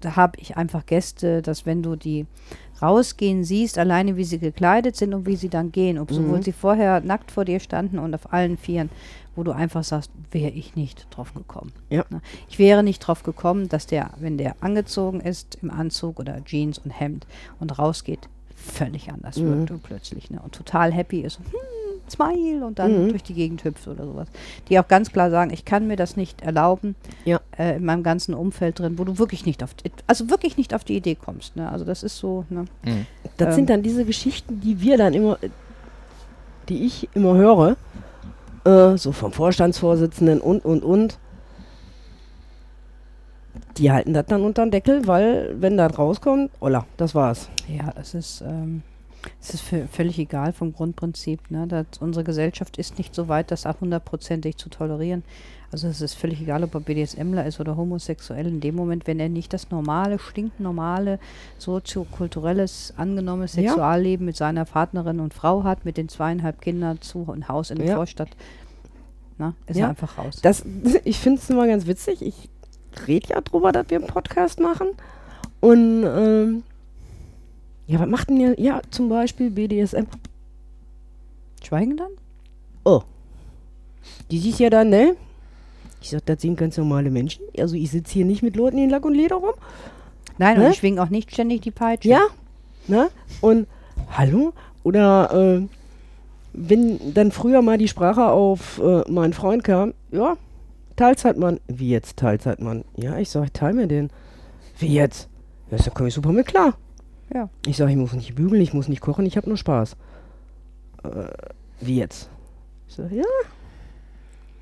habe 0.04 0.38
ich 0.40 0.56
einfach 0.56 0.86
Gäste, 0.86 1.42
dass 1.42 1.66
wenn 1.66 1.82
du 1.82 1.96
die 1.96 2.26
rausgehen 2.80 3.44
siehst, 3.44 3.78
alleine 3.78 4.16
wie 4.16 4.24
sie 4.24 4.38
gekleidet 4.38 4.96
sind 4.96 5.14
und 5.14 5.24
wie 5.26 5.36
sie 5.36 5.48
dann 5.48 5.70
gehen, 5.70 5.98
ob 5.98 6.10
sowohl 6.12 6.38
Mhm. 6.38 6.42
sie 6.42 6.52
vorher 6.52 7.00
nackt 7.00 7.30
vor 7.30 7.44
dir 7.44 7.60
standen 7.60 7.98
und 7.98 8.12
auf 8.14 8.32
allen 8.32 8.56
Vieren, 8.56 8.90
wo 9.36 9.44
du 9.44 9.52
einfach 9.52 9.84
sagst, 9.84 10.10
wäre 10.32 10.50
ich 10.50 10.74
nicht 10.74 11.06
drauf 11.10 11.32
gekommen. 11.32 11.72
Ja. 11.90 12.04
Ne? 12.10 12.20
Ich 12.48 12.58
wäre 12.58 12.82
nicht 12.82 12.98
drauf 13.00 13.22
gekommen, 13.22 13.68
dass 13.68 13.86
der, 13.86 14.10
wenn 14.18 14.36
der 14.36 14.56
angezogen 14.60 15.20
ist 15.20 15.58
im 15.62 15.70
Anzug 15.70 16.18
oder 16.18 16.44
Jeans 16.44 16.78
und 16.78 16.90
Hemd 16.90 17.26
und 17.60 17.78
rausgeht, 17.78 18.28
völlig 18.56 19.10
anders 19.12 19.36
Mhm. 19.38 19.46
wirkt 19.58 19.70
und 19.70 19.82
plötzlich 19.84 20.30
ne? 20.30 20.40
und 20.42 20.52
total 20.54 20.92
happy 20.92 21.20
ist. 21.20 21.38
Hm, 21.38 21.44
Smile 22.12 22.64
und 22.64 22.78
dann 22.78 23.04
Mhm. 23.06 23.08
durch 23.10 23.22
die 23.22 23.34
Gegend 23.34 23.64
hüpft 23.64 23.88
oder 23.88 24.04
sowas. 24.04 24.28
Die 24.68 24.78
auch 24.78 24.86
ganz 24.88 25.10
klar 25.12 25.30
sagen, 25.30 25.50
ich 25.52 25.64
kann 25.64 25.86
mir 25.86 25.96
das 25.96 26.16
nicht 26.16 26.42
erlauben 26.42 26.94
Ja. 27.24 27.40
äh, 27.58 27.76
in 27.76 27.84
meinem 27.84 28.02
ganzen 28.02 28.34
Umfeld 28.34 28.78
drin, 28.78 28.98
wo 28.98 29.04
du 29.04 29.18
wirklich 29.18 29.44
nicht 29.46 29.62
auf, 29.64 29.74
also 30.06 30.30
wirklich 30.30 30.56
nicht 30.56 30.74
auf 30.74 30.84
die 30.84 30.96
Idee 30.96 31.14
kommst. 31.16 31.56
Ne? 31.56 31.68
Also 31.70 31.84
das 31.84 32.02
ist 32.02 32.18
so, 32.18 32.44
ne? 32.50 32.66
Mhm. 32.84 33.06
Das 33.38 33.48
Ähm. 33.48 33.54
sind 33.54 33.70
dann 33.70 33.82
diese 33.82 34.04
Geschichten, 34.04 34.60
die 34.60 34.80
wir 34.80 34.96
dann 34.96 35.14
immer, 35.14 35.38
die 36.68 36.84
ich 36.86 37.08
immer 37.14 37.34
höre, 37.34 37.76
äh, 38.64 38.96
so 38.96 39.10
vom 39.12 39.32
Vorstandsvorsitzenden 39.32 40.40
und, 40.40 40.64
und, 40.64 40.84
und. 40.84 41.18
Die 43.78 43.90
halten 43.90 44.12
das 44.14 44.26
dann 44.26 44.42
unter 44.42 44.64
den 44.64 44.70
Deckel, 44.70 45.06
weil, 45.06 45.54
wenn 45.60 45.76
das 45.76 45.98
rauskommt, 45.98 46.50
olla, 46.60 46.86
das 46.96 47.14
war's. 47.14 47.48
Ja, 47.68 47.92
es 48.00 48.14
ist, 48.14 48.42
ähm, 48.42 48.82
es 49.40 49.54
ist 49.54 49.64
vö- 49.64 49.86
völlig 49.86 50.18
egal 50.18 50.52
vom 50.52 50.72
Grundprinzip. 50.72 51.50
Ne? 51.50 51.66
Das, 51.66 51.86
unsere 52.00 52.24
Gesellschaft 52.24 52.76
ist 52.76 52.98
nicht 52.98 53.14
so 53.14 53.28
weit, 53.28 53.50
das 53.50 53.66
auch 53.66 53.80
hundertprozentig 53.80 54.56
zu 54.56 54.68
tolerieren. 54.68 55.22
Also 55.70 55.88
es 55.88 56.00
ist 56.02 56.14
völlig 56.14 56.40
egal, 56.42 56.64
ob 56.64 56.74
er 56.74 56.80
BDSMler 56.80 57.46
ist 57.46 57.58
oder 57.58 57.76
homosexuell. 57.76 58.46
In 58.46 58.60
dem 58.60 58.74
Moment, 58.74 59.06
wenn 59.06 59.18
er 59.18 59.30
nicht 59.30 59.52
das 59.54 59.70
normale, 59.70 60.18
stinknormale, 60.18 61.18
soziokulturelles, 61.58 62.94
angenommenes 62.96 63.54
Ja. 63.56 63.62
Sexualleben 63.70 64.26
mit 64.26 64.36
seiner 64.36 64.64
Partnerin 64.64 65.20
und 65.20 65.34
Frau 65.34 65.64
hat, 65.64 65.84
mit 65.84 65.96
den 65.96 66.08
zweieinhalb 66.08 66.60
Kindern 66.60 67.00
zu 67.00 67.30
ein 67.32 67.48
Haus 67.48 67.70
in 67.70 67.78
der 67.78 67.86
Ja. 67.88 67.96
Vorstadt, 67.96 68.28
na, 69.38 69.54
ist 69.66 69.76
Ja. 69.78 69.86
er 69.86 69.90
einfach 69.90 70.18
raus. 70.18 70.40
Das, 70.42 70.64
ich 71.04 71.18
finde 71.18 71.40
es 71.40 71.50
immer 71.50 71.66
ganz 71.66 71.86
witzig. 71.86 72.22
Ich 72.22 72.48
rede 73.06 73.28
ja 73.30 73.40
drüber, 73.40 73.72
dass 73.72 73.86
wir 73.88 73.98
einen 73.98 74.06
Podcast 74.06 74.60
machen. 74.60 74.88
Und, 75.60 76.04
ähm, 76.04 76.62
ja, 77.92 78.00
was 78.00 78.08
macht 78.08 78.30
denn 78.30 78.40
ja, 78.40 78.52
ja, 78.56 78.82
zum 78.90 79.08
Beispiel 79.08 79.50
BDSM? 79.50 80.06
Schweigen 81.62 81.96
dann? 81.96 82.10
Die 84.30 84.38
sich 84.38 84.58
ja 84.58 84.70
dann, 84.70 84.88
ne? 84.88 85.14
Ich 86.00 86.10
sag, 86.10 86.24
das 86.26 86.40
sind 86.42 86.56
ganz 86.56 86.76
normale 86.76 87.10
Menschen. 87.10 87.42
Also 87.58 87.76
ich 87.76 87.90
sitze 87.90 88.14
hier 88.14 88.24
nicht 88.24 88.42
mit 88.42 88.56
Leuten 88.56 88.78
in 88.78 88.90
Lack 88.90 89.04
und 89.04 89.14
Leder 89.14 89.36
rum. 89.36 89.52
Nein, 90.38 90.58
Ne? 90.58 90.64
und 90.64 90.70
ich 90.72 90.78
schwinge 90.78 91.02
auch 91.02 91.10
nicht 91.10 91.30
ständig 91.30 91.60
die 91.60 91.70
Peitsche. 91.70 92.08
Ja? 92.08 92.22
Ne? 92.88 93.10
Und 93.40 93.68
hallo? 94.10 94.52
Oder 94.82 95.60
äh, 95.60 95.66
wenn 96.54 97.14
dann 97.14 97.30
früher 97.30 97.62
mal 97.62 97.78
die 97.78 97.88
Sprache 97.88 98.24
auf 98.26 98.80
äh, 98.82 99.08
meinen 99.10 99.32
Freund 99.34 99.62
kam, 99.62 99.94
ja, 100.10 100.36
Teilzeitmann. 100.96 101.60
Wie 101.68 101.90
jetzt 101.90 102.16
Teilzeitmann? 102.16 102.84
Ja, 102.96 103.18
ich 103.18 103.30
sag, 103.30 103.44
ich 103.44 103.52
teile 103.52 103.74
mir 103.74 103.86
den. 103.86 104.10
Wie 104.78 104.92
jetzt? 104.94 105.28
Ja, 105.70 105.76
da 105.76 105.90
komme 105.90 106.08
ich 106.08 106.14
super 106.14 106.32
mit 106.32 106.46
klar. 106.46 106.74
Ja. 107.34 107.48
Ich 107.66 107.76
sag, 107.76 107.88
ich 107.88 107.96
muss 107.96 108.12
nicht 108.12 108.34
bügeln, 108.34 108.60
ich 108.60 108.74
muss 108.74 108.88
nicht 108.88 109.00
kochen, 109.00 109.26
ich 109.26 109.36
habe 109.36 109.48
nur 109.48 109.56
Spaß. 109.56 109.96
Äh, 111.04 111.08
wie 111.80 111.96
jetzt? 111.96 112.28
Ich 112.88 112.94
sag, 112.94 113.10
ja, 113.10 113.24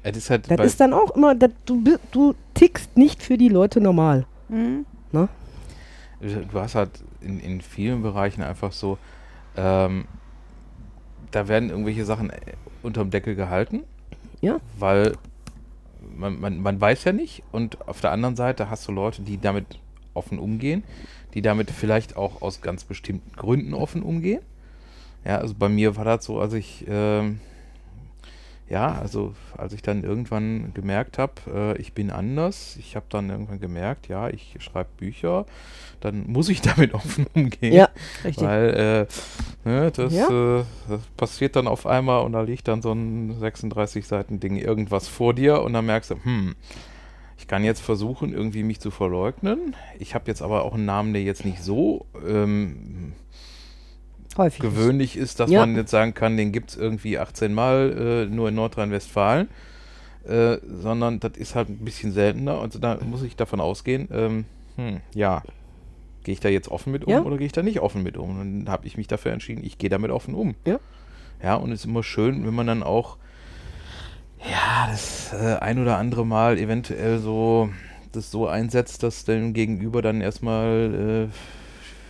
Es 0.02 0.16
ist 0.16 0.30
halt 0.30 0.50
das 0.50 0.66
ist 0.66 0.80
dann 0.80 0.92
auch 0.92 1.10
immer, 1.16 1.34
das, 1.34 1.50
du, 1.66 1.82
du 2.12 2.34
tickst 2.54 2.96
nicht 2.96 3.22
für 3.22 3.36
die 3.36 3.48
Leute 3.48 3.80
normal. 3.80 4.26
Mhm. 4.48 4.86
du 5.12 6.60
hast 6.60 6.74
halt 6.74 6.90
in, 7.20 7.40
in 7.40 7.60
vielen 7.60 8.02
Bereichen 8.02 8.42
einfach 8.42 8.72
so, 8.72 8.98
ähm, 9.56 10.06
da 11.30 11.48
werden 11.48 11.70
irgendwelche 11.70 12.04
Sachen 12.04 12.30
äh, 12.30 12.36
unterm 12.82 13.10
Deckel 13.10 13.34
gehalten. 13.34 13.84
Ja. 14.40 14.58
Weil 14.78 15.16
man, 16.16 16.40
man, 16.40 16.60
man 16.60 16.80
weiß 16.80 17.04
ja 17.04 17.12
nicht. 17.12 17.42
Und 17.52 17.86
auf 17.86 18.00
der 18.00 18.12
anderen 18.12 18.36
Seite 18.36 18.70
hast 18.70 18.88
du 18.88 18.92
Leute, 18.92 19.22
die 19.22 19.38
damit 19.38 19.66
offen 20.14 20.38
umgehen, 20.38 20.82
die 21.34 21.42
damit 21.42 21.70
vielleicht 21.70 22.16
auch 22.16 22.42
aus 22.42 22.60
ganz 22.60 22.84
bestimmten 22.84 23.32
Gründen 23.36 23.74
offen 23.74 24.02
umgehen. 24.02 24.40
Ja, 25.24 25.38
also 25.38 25.54
bei 25.58 25.68
mir 25.68 25.96
war 25.96 26.04
das 26.04 26.24
so, 26.24 26.40
als 26.40 26.54
ich, 26.54 26.84
ähm, 26.88 27.40
ja, 28.68 28.92
also 28.92 29.34
als 29.56 29.72
ich 29.72 29.82
dann 29.82 30.04
irgendwann 30.04 30.72
gemerkt 30.74 31.18
habe, 31.18 31.32
äh, 31.52 31.78
ich 31.78 31.92
bin 31.92 32.10
anders, 32.10 32.76
ich 32.78 32.94
habe 32.96 33.06
dann 33.10 33.28
irgendwann 33.28 33.60
gemerkt, 33.60 34.08
ja, 34.08 34.28
ich 34.28 34.54
schreibe 34.60 34.88
Bücher, 34.96 35.44
dann 36.00 36.24
muss 36.30 36.48
ich 36.48 36.60
damit 36.62 36.94
offen 36.94 37.26
umgehen. 37.34 37.72
Ja, 37.74 37.88
Richtig. 38.24 38.46
Weil 38.46 39.06
äh, 39.64 39.68
ne, 39.68 39.90
das, 39.90 40.14
Ja. 40.14 40.60
äh, 40.60 40.64
das 40.88 41.00
passiert 41.16 41.56
dann 41.56 41.66
auf 41.66 41.84
einmal 41.86 42.22
und 42.24 42.32
da 42.32 42.42
liegt 42.42 42.68
dann 42.68 42.80
so 42.80 42.92
ein 42.92 43.36
36 43.38 44.06
Seiten 44.06 44.40
Ding 44.40 44.56
irgendwas 44.56 45.08
vor 45.08 45.34
dir 45.34 45.62
und 45.62 45.72
dann 45.74 45.84
merkst 45.86 46.12
du, 46.12 46.14
hm, 46.22 46.54
ich 47.40 47.46
kann 47.48 47.64
jetzt 47.64 47.80
versuchen, 47.80 48.32
irgendwie 48.34 48.62
mich 48.62 48.80
zu 48.80 48.90
verleugnen. 48.90 49.74
Ich 49.98 50.14
habe 50.14 50.24
jetzt 50.28 50.42
aber 50.42 50.62
auch 50.62 50.74
einen 50.74 50.84
Namen, 50.84 51.14
der 51.14 51.22
jetzt 51.22 51.44
nicht 51.46 51.62
so 51.62 52.04
ähm, 52.28 53.14
Häufig. 54.36 54.60
gewöhnlich 54.60 55.16
ist, 55.16 55.40
dass 55.40 55.50
Ja. 55.50 55.60
man 55.60 55.74
jetzt 55.74 55.90
sagen 55.90 56.12
kann, 56.14 56.36
den 56.36 56.52
gibt 56.52 56.70
es 56.70 56.76
irgendwie 56.76 57.18
18 57.18 57.52
Mal 57.54 58.26
äh, 58.30 58.34
nur 58.34 58.50
in 58.50 58.54
Nordrhein-Westfalen. 58.54 59.48
Äh, 60.28 60.58
sondern 60.62 61.18
das 61.18 61.32
ist 61.38 61.54
halt 61.54 61.70
ein 61.70 61.78
bisschen 61.78 62.12
seltener 62.12 62.60
und 62.60 62.84
da 62.84 62.98
muss 63.02 63.22
ich 63.22 63.36
davon 63.36 63.58
ausgehen, 63.58 64.06
ähm, 64.12 64.44
hm, 64.76 65.00
ja, 65.14 65.42
gehe 66.24 66.34
ich 66.34 66.40
da 66.40 66.50
jetzt 66.50 66.68
offen 66.68 66.92
mit 66.92 67.06
um 67.06 67.10
Ja. 67.14 67.22
oder 67.22 67.38
gehe 67.38 67.46
ich 67.46 67.52
da 67.52 67.62
nicht 67.62 67.80
offen 67.80 68.02
mit 68.02 68.18
um? 68.18 68.38
Und 68.38 68.64
dann 68.66 68.68
habe 68.72 68.86
ich 68.86 68.98
mich 68.98 69.06
dafür 69.08 69.32
entschieden, 69.32 69.64
ich 69.64 69.78
gehe 69.78 69.88
damit 69.88 70.10
offen 70.10 70.34
um. 70.34 70.54
Ja. 70.66 70.78
Ja, 71.42 71.54
und 71.54 71.72
es 71.72 71.80
ist 71.80 71.86
immer 71.86 72.02
schön, 72.02 72.46
wenn 72.46 72.52
man 72.54 72.66
dann 72.66 72.82
auch, 72.82 73.16
ja, 74.48 74.88
das 74.90 75.32
äh, 75.32 75.56
ein 75.60 75.78
oder 75.80 75.98
andere 75.98 76.24
Mal 76.26 76.58
eventuell 76.58 77.18
so 77.18 77.70
das 78.12 78.30
so 78.30 78.48
einsetzt, 78.48 79.02
dass 79.04 79.24
dem 79.24 79.52
Gegenüber 79.54 80.02
dann 80.02 80.20
erstmal 80.20 81.28
äh, 81.30 81.34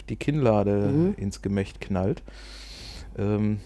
die 0.09 0.17
Kinnlade 0.17 0.93
Mhm. 0.93 1.15
ins 1.19 1.43
Gemächt 1.43 1.81
knallt. 1.81 2.23
Ähm, 3.19 3.61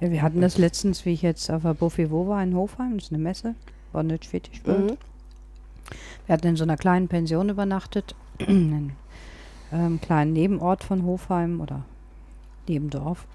Ja, 0.00 0.10
wir 0.10 0.22
hatten 0.22 0.40
das 0.40 0.58
letztens, 0.58 1.04
wie 1.04 1.12
ich 1.12 1.22
jetzt 1.22 1.50
auf 1.50 1.62
der 1.62 1.74
Buffet 1.74 2.10
war 2.10 2.42
in 2.42 2.54
Hofheim, 2.54 2.94
das 2.96 3.06
ist 3.06 3.12
eine 3.12 3.22
Messe, 3.22 3.54
Bondage 3.92 4.28
Fetish 4.28 4.64
World. 4.64 4.92
Mhm. 4.92 4.96
Wir 6.26 6.32
hatten 6.32 6.46
in 6.48 6.56
so 6.56 6.64
einer 6.64 6.76
kleinen 6.76 7.08
Pension 7.08 7.48
übernachtet, 7.48 8.14
in 8.38 8.72
einem 8.72 8.90
ähm, 9.72 10.00
kleinen 10.00 10.32
Nebenort 10.32 10.84
von 10.84 11.02
Hofheim 11.04 11.60
oder 11.60 11.84
Nebendorf. 12.68 13.26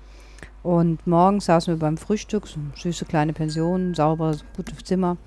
Und 0.64 1.06
morgens 1.08 1.46
saßen 1.46 1.74
wir 1.74 1.80
beim 1.80 1.98
Frühstück, 1.98 2.48
so 2.48 2.60
eine 2.60 2.72
süße 2.76 3.06
kleine 3.06 3.34
Pension, 3.34 3.94
sauber, 3.94 4.36
gute 4.56 4.76
Zimmer. 4.78 5.18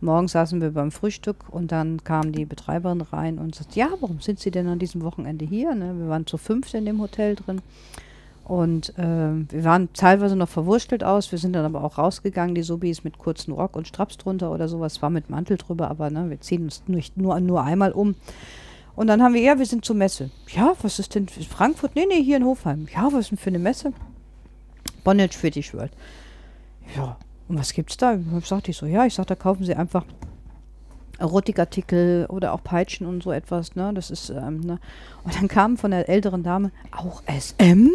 Morgens 0.00 0.32
saßen 0.32 0.60
wir 0.60 0.70
beim 0.70 0.90
Frühstück 0.90 1.36
und 1.50 1.72
dann 1.72 2.04
kam 2.04 2.30
die 2.32 2.44
Betreiberin 2.44 3.00
rein 3.00 3.38
und 3.38 3.54
sagte, 3.54 3.78
ja, 3.80 3.88
warum 4.00 4.20
sind 4.20 4.38
Sie 4.38 4.50
denn 4.50 4.68
an 4.68 4.78
diesem 4.78 5.02
Wochenende 5.02 5.44
hier? 5.44 5.74
Ne? 5.74 5.94
Wir 5.98 6.08
waren 6.08 6.26
zu 6.26 6.36
fünft 6.36 6.74
in 6.74 6.84
dem 6.84 7.00
Hotel 7.00 7.34
drin. 7.34 7.62
Und 8.44 8.92
ähm, 8.98 9.48
wir 9.50 9.64
waren 9.64 9.88
teilweise 9.94 10.36
noch 10.36 10.50
verwurstelt 10.50 11.02
aus, 11.02 11.32
wir 11.32 11.38
sind 11.38 11.54
dann 11.54 11.64
aber 11.64 11.82
auch 11.82 11.96
rausgegangen, 11.96 12.54
die 12.54 12.62
Subis 12.62 13.02
mit 13.02 13.16
kurzen 13.16 13.52
Rock 13.52 13.74
und 13.74 13.88
Straps 13.88 14.18
drunter 14.18 14.52
oder 14.52 14.68
sowas, 14.68 15.00
war 15.00 15.08
mit 15.08 15.30
Mantel 15.30 15.56
drüber, 15.56 15.88
aber 15.88 16.10
ne, 16.10 16.28
wir 16.28 16.40
ziehen 16.42 16.64
uns 16.64 16.82
nicht 16.86 17.16
nur, 17.16 17.40
nur 17.40 17.62
einmal 17.62 17.92
um. 17.92 18.14
Und 18.96 19.06
dann 19.06 19.22
haben 19.22 19.32
wir, 19.34 19.40
ja, 19.40 19.58
wir 19.58 19.66
sind 19.66 19.84
zur 19.84 19.96
Messe. 19.96 20.30
Ja, 20.48 20.74
was 20.82 20.98
ist 20.98 21.14
denn 21.14 21.26
Frankfurt? 21.26 21.96
Nee, 21.96 22.04
nee, 22.06 22.22
hier 22.22 22.36
in 22.36 22.44
Hofheim. 22.44 22.86
Ja, 22.94 23.06
was 23.06 23.20
ist 23.20 23.30
denn 23.30 23.38
für 23.38 23.48
eine 23.48 23.58
Messe? 23.58 23.92
Bondage 25.04 25.36
Fetish 25.36 25.74
World. 25.74 25.92
Ja, 26.96 27.16
und 27.48 27.58
was 27.58 27.72
gibt's 27.72 27.96
da? 27.96 28.18
Sagte 28.42 28.70
ich 28.70 28.76
so, 28.76 28.86
ja, 28.86 29.06
ich 29.06 29.14
sag, 29.14 29.26
da 29.26 29.34
kaufen 29.34 29.64
Sie 29.64 29.74
einfach 29.74 30.04
Erotikartikel 31.18 32.26
oder 32.28 32.52
auch 32.52 32.62
Peitschen 32.64 33.06
und 33.06 33.22
so 33.22 33.30
etwas, 33.30 33.76
ne? 33.76 33.92
Das 33.94 34.10
ist, 34.10 34.30
ähm, 34.30 34.60
ne? 34.60 34.80
Und 35.22 35.34
dann 35.36 35.48
kam 35.48 35.76
von 35.76 35.90
der 35.90 36.08
älteren 36.08 36.42
Dame 36.42 36.72
auch 36.90 37.22
SM. 37.28 37.90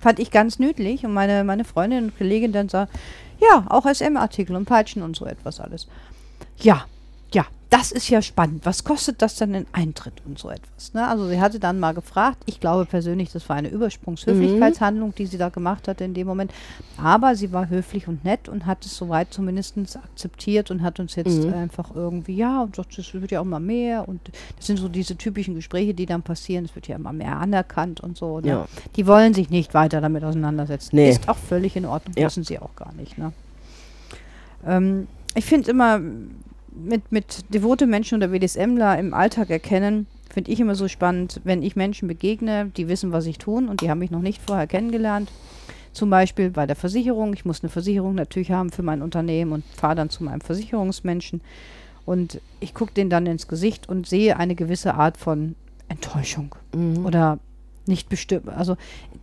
Fand 0.00 0.18
ich 0.18 0.30
ganz 0.30 0.58
nütlich. 0.58 1.04
Und 1.04 1.12
meine, 1.12 1.44
meine 1.44 1.64
Freundin 1.64 2.04
und 2.04 2.18
Kollegin 2.18 2.52
dann 2.52 2.68
sah, 2.68 2.88
ja, 3.40 3.66
auch 3.68 3.86
SM-Artikel 3.86 4.54
und 4.54 4.66
Peitschen 4.66 5.02
und 5.02 5.16
so 5.16 5.24
etwas 5.24 5.60
alles. 5.60 5.88
Ja, 6.58 6.84
ja, 7.32 7.46
das 7.76 7.90
ist 7.92 8.08
ja 8.08 8.22
spannend. 8.22 8.64
Was 8.66 8.84
kostet 8.84 9.20
das 9.20 9.34
denn 9.36 9.52
in 9.54 9.66
Eintritt 9.72 10.22
und 10.24 10.38
so 10.38 10.48
etwas? 10.50 10.94
Ne? 10.94 11.06
Also 11.06 11.26
sie 11.28 11.40
hatte 11.40 11.58
dann 11.58 11.80
mal 11.80 11.92
gefragt. 11.92 12.38
Ich 12.46 12.60
glaube 12.60 12.84
persönlich, 12.86 13.32
das 13.32 13.48
war 13.48 13.56
eine 13.56 13.68
Übersprungshöflichkeitshandlung, 13.68 15.14
die 15.14 15.26
sie 15.26 15.38
da 15.38 15.48
gemacht 15.48 15.88
hatte 15.88 16.04
in 16.04 16.14
dem 16.14 16.26
Moment. 16.26 16.52
Aber 17.02 17.34
sie 17.34 17.52
war 17.52 17.68
höflich 17.68 18.06
und 18.06 18.24
nett 18.24 18.48
und 18.48 18.66
hat 18.66 18.84
es 18.86 18.96
soweit 18.96 19.32
zumindest 19.32 19.76
akzeptiert 19.96 20.70
und 20.70 20.82
hat 20.82 21.00
uns 21.00 21.16
jetzt 21.16 21.44
Mhm. 21.44 21.54
einfach 21.54 21.90
irgendwie, 21.94 22.36
ja, 22.36 22.62
und 22.62 22.76
sagt, 22.76 22.96
das 22.96 23.12
wird 23.12 23.32
ja 23.32 23.40
auch 23.40 23.44
mal 23.44 23.58
mehr. 23.60 24.06
Und 24.08 24.20
das 24.56 24.66
sind 24.66 24.78
so 24.78 24.88
diese 24.88 25.16
typischen 25.16 25.54
Gespräche, 25.56 25.94
die 25.94 26.06
dann 26.06 26.22
passieren. 26.22 26.64
Es 26.66 26.74
wird 26.74 26.86
ja 26.86 26.94
immer 26.96 27.12
mehr 27.12 27.36
anerkannt 27.38 28.00
und 28.00 28.16
so. 28.16 28.38
Ne? 28.40 28.48
Ja. 28.48 28.66
Die 28.94 29.06
wollen 29.06 29.34
sich 29.34 29.50
nicht 29.50 29.74
weiter 29.74 30.00
damit 30.00 30.22
auseinandersetzen. 30.22 30.94
Nee. 30.96 31.10
Ist 31.10 31.28
auch 31.28 31.36
völlig 31.38 31.74
in 31.74 31.86
Ordnung, 31.86 32.14
Ja. 32.16 32.24
müssen 32.26 32.44
sie 32.44 32.58
auch 32.60 32.76
gar 32.76 32.92
nicht. 32.92 33.18
Ne? 33.18 33.32
Ähm, 34.66 35.08
ich 35.34 35.44
finde 35.44 35.70
immer, 35.70 36.00
mit, 36.74 37.12
mit 37.12 37.44
devote 37.52 37.86
Menschen 37.86 38.16
oder 38.16 38.28
BDSMler 38.28 38.98
im 38.98 39.14
Alltag 39.14 39.50
erkennen, 39.50 40.06
finde 40.32 40.50
ich 40.50 40.60
immer 40.60 40.74
so 40.74 40.88
spannend, 40.88 41.40
wenn 41.44 41.62
ich 41.62 41.76
Menschen 41.76 42.08
begegne, 42.08 42.70
die 42.76 42.88
wissen, 42.88 43.12
was 43.12 43.26
ich 43.26 43.38
tun 43.38 43.68
und 43.68 43.80
die 43.80 43.90
haben 43.90 44.00
mich 44.00 44.10
noch 44.10 44.22
nicht 44.22 44.42
vorher 44.42 44.66
kennengelernt. 44.66 45.30
Zum 45.92 46.10
Beispiel 46.10 46.50
bei 46.50 46.66
der 46.66 46.74
Versicherung. 46.74 47.34
Ich 47.34 47.44
muss 47.44 47.62
eine 47.62 47.70
Versicherung 47.70 48.16
natürlich 48.16 48.50
haben 48.50 48.70
für 48.70 48.82
mein 48.82 49.00
Unternehmen 49.00 49.52
und 49.52 49.64
fahre 49.76 49.94
dann 49.94 50.10
zu 50.10 50.24
meinem 50.24 50.40
Versicherungsmenschen. 50.40 51.40
Und 52.04 52.40
ich 52.58 52.74
gucke 52.74 52.92
den 52.92 53.10
dann 53.10 53.26
ins 53.26 53.46
Gesicht 53.46 53.88
und 53.88 54.06
sehe 54.08 54.36
eine 54.36 54.56
gewisse 54.56 54.94
Art 54.94 55.16
von 55.16 55.54
Enttäuschung 55.88 56.54
Mhm. 56.74 57.06
oder 57.06 57.38
nicht 57.86 58.08
bestimmt. 58.08 58.48
Also 58.48 58.76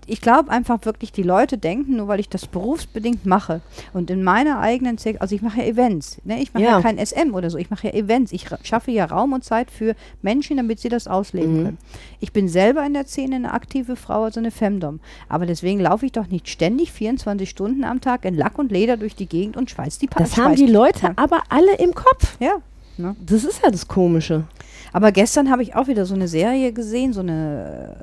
ich 0.08 0.22
glaube 0.22 0.50
einfach 0.52 0.80
wirklich, 0.86 1.12
die 1.12 1.24
Leute 1.24 1.58
denken, 1.58 1.96
nur 1.98 2.08
weil 2.08 2.20
ich 2.20 2.30
das 2.30 2.48
berufsbedingt 2.48 3.26
mache 3.26 3.62
und 3.94 4.10
in 4.10 4.24
meiner 4.24 4.60
eigenen, 4.60 4.98
Sek 4.98 5.22
also 5.22 5.36
ich 5.36 5.42
mache 5.42 5.60
ja 5.62 5.66
Events, 5.68 6.18
ne? 6.26 6.42
ich 6.42 6.54
mache 6.54 6.64
ja. 6.64 6.72
Ja. 6.72 6.82
kein 6.82 6.98
SM 7.04 7.34
oder 7.34 7.50
so, 7.50 7.58
ich 7.58 7.70
mache 7.70 7.88
ja 7.88 7.94
Events, 7.94 8.32
ich 8.32 8.46
schaffe 8.64 8.92
ja 8.92 9.06
Raum 9.06 9.34
und 9.34 9.44
Zeit 9.44 9.72
für 9.72 9.96
Menschen, 10.22 10.58
damit 10.58 10.80
sie 10.80 10.90
das 10.90 11.08
ausleben 11.08 11.60
Mhm. 11.60 11.64
können. 11.66 11.78
Ich 12.20 12.32
bin 12.34 12.48
selber 12.50 12.86
in 12.86 12.94
der 12.94 13.06
Szene 13.06 13.36
eine 13.38 13.54
aktive 13.54 13.96
Frau, 13.96 14.24
also 14.24 14.40
eine 14.40 14.52
Femdom, 14.52 15.00
aber 15.30 15.46
deswegen 15.46 15.80
laufe 15.80 16.06
ich 16.06 16.12
doch 16.12 16.28
nicht 16.28 16.50
ständig 16.50 16.92
24 16.92 17.50
Stunden 17.50 17.84
am 17.84 18.02
Tag 18.02 18.26
in 18.26 18.36
Lack 18.36 18.58
und 18.60 18.72
Leder 18.72 18.98
durch 18.98 19.16
die 19.16 19.28
Gegend 19.28 19.56
und 19.58 19.70
schweiß 19.70 19.98
die 20.00 20.08
Pa- 20.08 20.20
Das 20.20 20.38
haben 20.38 20.56
die 20.56 20.68
Leute 20.68 21.08
Ja. 21.08 21.14
aber 21.16 21.42
alle 21.50 21.76
im 21.76 21.94
Kopf. 21.94 22.38
Ja. 22.40 22.56
Ne? 22.98 23.16
Das 23.26 23.44
ist 23.44 23.62
ja 23.64 23.72
das 23.72 23.88
Komische. 23.88 24.46
Aber 24.94 25.12
gestern 25.12 25.50
habe 25.50 25.64
ich 25.64 25.76
auch 25.76 25.88
wieder 25.88 26.06
so 26.06 26.16
eine 26.16 26.28
Serie 26.28 26.74
gesehen, 26.74 27.14
so 27.14 27.22
eine 27.22 27.96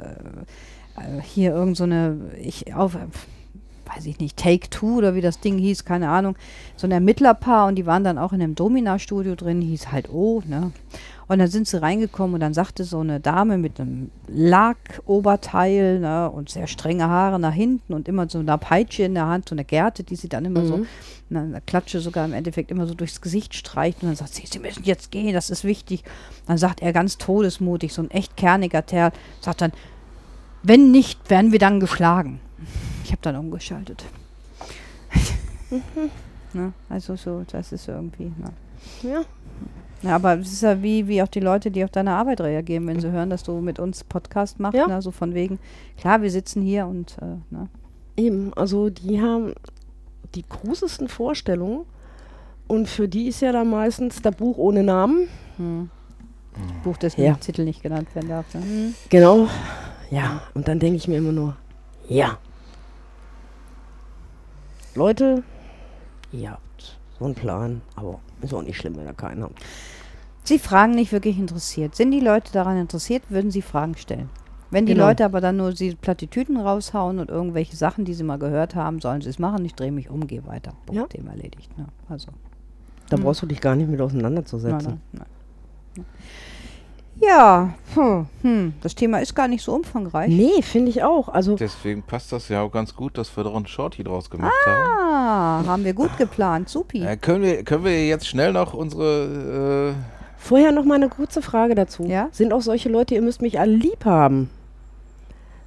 äh, 0.97 1.19
äh, 1.19 1.23
hier 1.23 1.53
irgend 1.53 1.77
so 1.77 1.85
eine 1.85 2.17
ich 2.41 2.75
auf 2.75 2.95
äh, 2.95 2.99
weiß 3.95 4.07
ich 4.07 4.19
nicht, 4.19 4.37
Take 4.37 4.69
Two 4.71 4.99
oder 4.99 5.15
wie 5.15 5.21
das 5.21 5.41
Ding 5.41 5.59
hieß, 5.59 5.85
keine 5.85 6.11
Ahnung, 6.11 6.37
so 6.77 6.87
ein 6.87 6.93
Ermittlerpaar 6.93 7.67
und 7.67 7.77
die 7.77 7.87
waren 7.87 8.05
dann 8.05 8.19
auch 8.19 8.33
in 8.33 8.43
einem 8.43 8.55
Domina-Studio 8.55 9.35
drin, 9.35 9.61
hieß 9.61 9.91
halt 9.91 10.11
O, 10.11 10.43
ne? 10.47 10.73
Und 11.29 11.39
dann 11.39 11.49
sind 11.49 11.69
sie 11.69 11.81
reingekommen 11.81 12.35
und 12.35 12.41
dann 12.41 12.55
sagte 12.55 12.85
so 12.85 13.01
eine 13.01 13.21
Dame 13.21 13.59
mit 13.59 13.79
einem 13.79 14.11
Lackoberteil 14.29 16.01
ne, 16.01 16.31
und 16.31 16.49
sehr 16.49 16.67
strenge 16.67 17.07
Haare 17.07 17.39
nach 17.39 17.53
hinten 17.53 17.93
und 17.93 18.09
immer 18.09 18.29
so 18.31 18.39
eine 18.39 18.57
Peitsche 18.57 19.03
in 19.03 19.15
der 19.15 19.27
Hand, 19.27 19.51
so 19.51 19.55
eine 19.55 19.65
Gerte, 19.65 20.05
die 20.05 20.17
sie 20.17 20.31
dann 20.31 20.47
immer 20.47 20.65
so, 20.65 20.87
na, 21.29 21.43
eine 21.43 21.61
Klatsche 21.61 22.01
sogar 22.01 22.25
im 22.25 22.33
Endeffekt 22.33 22.71
immer 22.71 22.87
so 22.87 22.95
durchs 22.95 23.21
Gesicht 23.21 23.55
streicht 23.55 24.03
und 24.03 24.09
dann 24.09 24.17
sagt 24.17 24.35
sie, 24.35 24.47
sie 24.47 24.59
müssen 24.59 24.85
jetzt 24.85 25.11
gehen, 25.11 25.35
das 25.35 25.51
ist 25.51 25.65
wichtig. 25.65 26.03
Dann 26.47 26.57
sagt 26.57 26.81
er 26.81 26.95
ganz 26.95 27.19
todesmutig, 27.19 27.93
so 27.93 28.03
ein 28.03 28.11
echt 28.11 28.37
kerniger 28.39 28.81
Kerl, 28.81 29.13
sagt 29.43 29.61
dann, 29.61 29.73
wenn 30.63 30.91
nicht, 30.91 31.29
werden 31.29 31.53
wir 31.53 31.59
dann 31.59 31.79
geschlagen. 31.79 32.41
Ich 33.05 33.11
habe 33.11 33.23
dann 33.23 33.37
umgeschaltet. 33.37 34.05
ne? 36.53 36.73
Also 36.89 37.17
so, 37.17 37.45
das 37.51 37.73
ist 37.73 37.87
irgendwie. 37.89 38.33
Ne? 38.37 38.53
Ja. 39.03 39.25
Ja, 40.03 40.15
aber 40.15 40.39
es 40.39 40.53
ist 40.53 40.63
ja 40.63 40.81
wie, 40.83 41.09
wie 41.09 41.23
auch 41.23 41.29
die 41.29 41.41
Leute, 41.41 41.71
die 41.71 41.83
auf 41.85 41.91
deine 41.91 42.13
Arbeit 42.13 42.41
reagieren, 42.41 42.87
wenn 42.87 43.01
sie 43.01 43.11
hören, 43.11 43.31
dass 43.31 43.43
du 43.43 43.61
mit 43.61 43.79
uns 43.79 44.05
Podcast 44.05 44.61
machst. 44.61 44.77
Ja. 44.77 44.87
Ne? 44.87 45.03
So 45.03 45.11
von 45.11 45.35
wegen, 45.35 45.59
klar, 45.97 46.23
wir 46.23 46.31
sitzen 46.31 46.63
hier 46.63 46.87
und 46.87 47.17
äh, 47.21 47.37
ne? 47.51 47.69
Eben, 48.17 48.53
also 48.55 48.91
die 48.91 49.21
haben 49.21 49.55
die 50.35 50.45
großesten 50.49 51.09
Vorstellungen 51.09 51.85
und 52.67 52.89
für 52.89 53.09
die 53.09 53.29
ist 53.29 53.41
ja 53.41 53.53
dann 53.53 53.71
meistens 53.71 54.23
das 54.23 54.35
Buch 54.37 54.57
ohne 54.59 54.83
Namen. 54.83 55.29
hm. 55.57 55.91
Buch, 56.83 56.97
dessen 56.97 57.23
Ja. 57.23 57.35
Titel 57.35 57.65
nicht 57.65 57.83
genannt 57.83 58.13
werden 58.15 58.29
darf. 58.29 58.53
Ne? 58.55 58.63
Hm. 58.63 58.95
Genau. 59.11 59.47
Ja, 60.11 60.43
und 60.55 60.67
dann 60.67 60.79
denke 60.81 60.97
ich 60.97 61.07
mir 61.07 61.19
immer 61.19 61.33
nur, 61.33 61.57
ja. 62.09 62.39
Leute, 64.95 65.45
ihr 66.33 66.51
habt 66.51 66.99
so 67.19 67.27
einen 67.27 67.35
Plan, 67.35 67.83
aber 67.95 68.19
ist 68.43 68.55
auch 68.55 68.63
nicht 68.63 68.77
schlimm, 68.77 68.97
wenn 68.97 69.07
ihr 69.07 69.15
keinen 69.15 69.43
habt. 69.43 69.61
Sie 70.45 70.59
fragen 70.59 70.93
nicht 70.95 71.13
wirklich 71.13 71.39
interessiert. 71.39 71.95
Sind 71.95 72.11
die 72.11 72.21
Leute 72.21 72.53
daran 72.53 72.79
interessiert, 72.79 73.23
würden 73.29 73.51
sie 73.51 73.63
Fragen 73.63 73.97
stellen. 73.97 74.31
Wenn 74.71 74.87
die 74.87 74.93
Genau. 74.95 75.07
Leute 75.09 75.25
aber 75.25 75.41
dann 75.41 75.57
nur 75.57 75.73
die 75.73 75.95
Plattitüden 75.95 76.59
raushauen 76.59 77.19
und 77.19 77.31
irgendwelche 77.31 77.77
Sachen, 77.77 78.05
die 78.05 78.13
sie 78.15 78.23
mal 78.23 78.39
gehört 78.39 78.75
haben, 78.75 79.01
sollen 79.01 79.21
sie 79.23 79.31
es 79.31 79.39
machen. 79.39 79.65
Ich 79.65 79.75
drehe 79.75 79.93
mich 79.93 80.11
um, 80.11 80.27
gehe 80.27 80.47
weiter. 80.47 80.73
Punkt, 80.87 81.01
Ja. 81.01 81.07
Thema 81.07 81.31
erledigt. 81.33 81.77
Ne? 81.79 81.87
Also, 82.09 82.29
Da 83.11 83.17
Hm. 83.17 83.23
brauchst 83.25 83.41
du 83.43 83.47
dich 83.47 83.61
gar 83.63 83.75
nicht 83.75 83.89
mit 83.89 84.01
auseinanderzusetzen. 84.01 84.77
nein, 84.89 85.01
nein, 85.13 85.27
nein. 85.97 86.07
Ja, 87.21 87.75
hm, 87.95 88.27
hm, 88.43 88.75
das 88.81 88.95
Thema 88.95 89.19
ist 89.21 89.35
gar 89.35 89.49
nicht 89.49 89.63
so 89.63 89.75
umfangreich. 89.75 90.31
Nee, 90.31 90.63
finde 90.63 90.91
ich 90.91 91.03
auch. 91.03 91.29
Also, 91.29 91.57
Deswegen 91.57 92.03
passt 92.03 92.33
das 92.33 92.49
ja 92.49 92.63
auch 92.63 92.71
ganz 92.71 92.95
gut, 92.95 93.19
dass 93.19 93.37
wir 93.37 93.45
da 93.45 93.55
einen 93.55 93.67
Shorty 93.67 94.05
draus 94.05 94.31
gemacht 94.31 94.53
haben. 94.67 94.87
Ah, 94.87 95.63
haben 95.67 95.85
wir 95.85 95.95
gut 95.95 96.17
geplant. 96.17 96.69
Supi. 96.69 97.05
Äh, 97.05 97.17
können, 97.17 97.43
wir, 97.43 97.65
können 97.65 97.85
wir 97.85 98.07
jetzt 98.07 98.29
schnell 98.29 98.53
noch 98.53 98.75
unsere. 98.75 99.95
vorher 100.37 100.73
noch 100.73 100.85
mal 100.85 100.95
eine 100.95 101.09
kurze 101.09 101.43
Frage 101.43 101.75
dazu. 101.75 102.05
Ja? 102.05 102.29
Sind 102.31 102.53
auch 102.53 102.63
solche 102.63 102.89
Leute, 102.89 103.15
ihr 103.15 103.23
müsst 103.23 103.43
mich 103.43 103.59
alle 103.59 103.75
lieb 103.75 104.05
haben? 104.05 104.51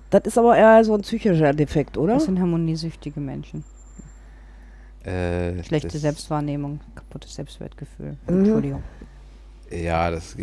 Das 0.10 0.24
ist 0.26 0.38
aber 0.38 0.58
eher 0.58 0.84
so 0.84 0.94
ein 0.94 1.02
psychischer 1.02 1.54
Defekt, 1.54 1.98
oder? 1.98 2.16
Das 2.16 2.26
sind 2.26 2.40
harmoniesüchtige 2.40 3.20
Menschen. 3.20 3.64
Äh, 5.06 5.58
äh, 5.58 5.64
Schlechte 5.64 5.98
Selbstwahrnehmung, 5.98 6.80
kaputtes 6.96 7.34
Selbstwertgefühl. 7.34 8.18
Mhm. 8.28 8.40
Entschuldigung. 8.40 8.84
Ja, 9.72 10.12
das. 10.12 10.36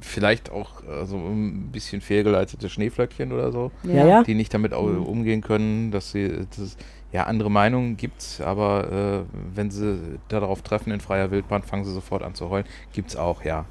Vielleicht 0.00 0.50
auch 0.50 0.82
so 1.06 1.16
ein 1.16 1.70
bisschen 1.72 2.00
fehlgeleitete 2.02 2.68
Schneeflöckchen 2.68 3.32
oder 3.32 3.52
so, 3.52 3.70
Ja, 3.84 4.22
die 4.22 4.34
nicht 4.34 4.52
damit 4.52 4.72
Mhm. 4.72 5.02
umgehen 5.04 5.40
können, 5.40 5.90
dass 5.90 6.10
sie. 6.10 6.46
Das, 6.56 6.76
ja, 7.12 7.24
andere 7.24 7.50
Meinungen 7.50 7.96
gibt's, 7.96 8.40
aber 8.40 9.24
äh, 9.30 9.36
wenn 9.54 9.70
sie 9.70 10.18
darauf 10.28 10.62
treffen 10.62 10.92
in 10.92 11.00
freier 11.00 11.30
Wildbahn, 11.30 11.62
fangen 11.62 11.84
sie 11.84 11.92
sofort 11.92 12.22
an 12.24 12.34
zu 12.34 12.50
heulen. 12.50 12.66
Gibt's 12.92 13.14
auch, 13.16 13.44
ja. 13.44 13.66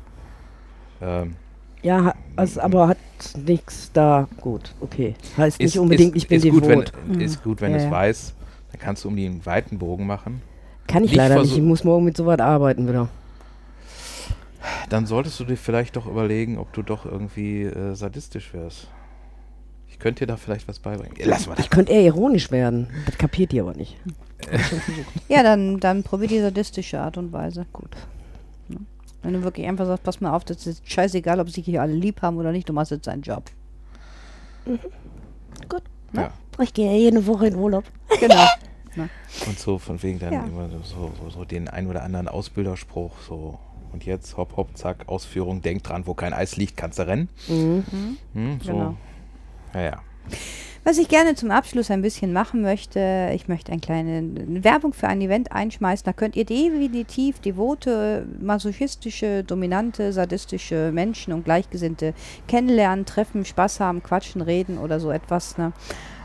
Ähm, 1.01 1.35
Ja, 1.81 2.15
also, 2.35 2.61
aber 2.61 2.87
hat 2.87 2.97
nichts 3.45 3.91
da. 3.91 4.27
Gut, 4.39 4.73
okay. 4.79 5.15
Heißt 5.37 5.59
ist, 5.59 5.75
nicht 5.75 5.79
unbedingt, 5.79 6.15
ist, 6.15 6.23
ich 6.23 6.27
bin 6.29 6.37
ist 6.37 6.47
gut, 6.47 6.67
wenn, 6.67 6.79
devot. 6.79 6.93
Ist 7.19 7.43
gut, 7.43 7.61
wenn 7.61 7.71
Ja, 7.71 7.77
es 7.77 7.83
ja. 7.83 7.91
weißt. 7.91 8.33
Dann 8.71 8.79
kannst 8.79 9.03
du 9.03 9.09
um 9.09 9.15
den 9.15 9.45
weiten 9.45 9.77
Bogen 9.77 10.07
machen. 10.07 10.41
Kann 10.87 11.03
ich 11.03 11.11
nicht 11.11 11.17
leider 11.17 11.39
nicht. 11.39 11.55
Ich 11.57 11.61
muss 11.61 11.83
morgen 11.83 12.05
mit 12.05 12.17
sowas 12.17 12.39
arbeiten 12.39 12.87
wieder. 12.87 13.09
Dann 14.89 15.05
solltest 15.05 15.39
du 15.39 15.45
dir 15.45 15.57
vielleicht 15.57 15.95
doch 15.95 16.05
überlegen, 16.05 16.57
ob 16.57 16.71
du 16.73 16.81
doch 16.81 17.05
irgendwie 17.05 17.63
äh, 17.63 17.95
sadistisch 17.95 18.53
wärst. 18.53 18.87
Ich 19.87 19.99
könnte 19.99 20.25
dir 20.25 20.27
da 20.33 20.37
vielleicht 20.37 20.67
was 20.67 20.79
beibringen. 20.79 21.15
Ja, 21.17 21.25
Lass 21.27 21.47
mal 21.47 21.55
das. 21.55 21.65
Ich 21.65 21.69
könnte 21.71 21.91
eher 21.91 22.01
ironisch 22.01 22.49
werden. 22.51 22.87
Das 23.05 23.17
kapiert 23.17 23.53
ihr 23.53 23.63
aber 23.63 23.73
nicht. 23.73 23.97
Ja, 25.29 25.41
dann, 25.41 25.79
dann 25.79 26.03
probier 26.03 26.27
die 26.27 26.39
sadistische 26.41 26.99
Art 26.99 27.17
und 27.17 27.31
Weise. 27.31 27.65
Gut. 27.71 27.91
Ne? 28.67 28.79
Wenn 29.21 29.33
du 29.33 29.43
wirklich 29.43 29.65
einfach 29.65 29.85
sagst, 29.85 30.03
pass 30.03 30.19
mal 30.19 30.33
auf, 30.33 30.43
das 30.43 30.67
ist 30.67 30.89
scheißegal, 30.89 31.39
ob 31.39 31.49
sie 31.49 31.61
hier 31.61 31.81
alle 31.81 31.93
lieb 31.93 32.21
haben 32.21 32.35
oder 32.37 32.51
nicht, 32.51 32.67
du 32.67 32.73
machst 32.73 32.91
jetzt 32.91 33.07
deinen 33.07 33.21
Job. 33.21 33.45
Ja. 36.13 36.31
Ich 36.61 36.73
gehe 36.73 36.91
ja 36.91 36.97
jede 36.97 37.25
Woche 37.25 37.47
in 37.47 37.55
Urlaub. 37.55 37.85
Genau. 38.19 38.45
Und 39.47 39.57
so 39.59 39.79
von 39.79 40.01
wegen 40.03 40.19
dann 40.19 40.33
Ja. 40.33 40.43
immer 40.43 40.69
so, 40.83 41.11
so, 41.19 41.29
so 41.29 41.45
den 41.45 41.67
ein 41.67 41.87
oder 41.87 42.03
anderen 42.03 42.27
Ausbilderspruch. 42.27 43.13
So. 43.27 43.57
Und 43.93 44.05
jetzt 44.05 44.35
hopp, 44.37 44.57
hopp, 44.57 44.75
zack, 44.75 45.07
Ausführung. 45.07 45.61
Denk 45.61 45.83
dran, 45.83 46.07
wo 46.07 46.13
kein 46.15 46.33
Eis 46.33 46.57
liegt, 46.57 46.75
kannst 46.75 46.99
du 46.99 47.07
rennen. 47.07 47.29
Mhm. 47.47 48.17
Hm, 48.33 48.59
so. 48.61 48.71
Genau. 48.71 48.95
Ja, 49.73 49.81
ja. 49.81 50.01
Was 50.85 50.97
ich 50.97 51.07
gerne 51.07 51.33
zum 51.35 51.49
Abschluss 51.49 51.89
ein 51.91 52.01
bisschen 52.01 52.33
machen 52.33 52.61
möchte, 52.61 53.31
ich 53.33 53.47
möchte 53.47 53.71
eine 53.71 53.79
kleine 53.79 54.31
Werbung 54.63 54.91
für 54.91 55.07
ein 55.07 55.21
Event 55.21 55.53
einschmeißen. 55.53 56.03
Da 56.03 56.11
könnt 56.11 56.35
ihr 56.35 56.43
definitiv 56.43 57.39
devote, 57.39 58.27
masochistische, 58.41 59.45
dominante, 59.45 60.11
sadistische 60.11 60.91
Menschen 60.91 61.31
und 61.31 61.45
Gleichgesinnte 61.45 62.13
kennenlernen, 62.49 63.05
treffen, 63.05 63.45
Spaß 63.45 63.79
haben, 63.79 64.03
quatschen, 64.03 64.41
reden 64.41 64.77
oder 64.77 64.99
so 64.99 65.09
etwas. 65.09 65.57
Ne? 65.57 65.71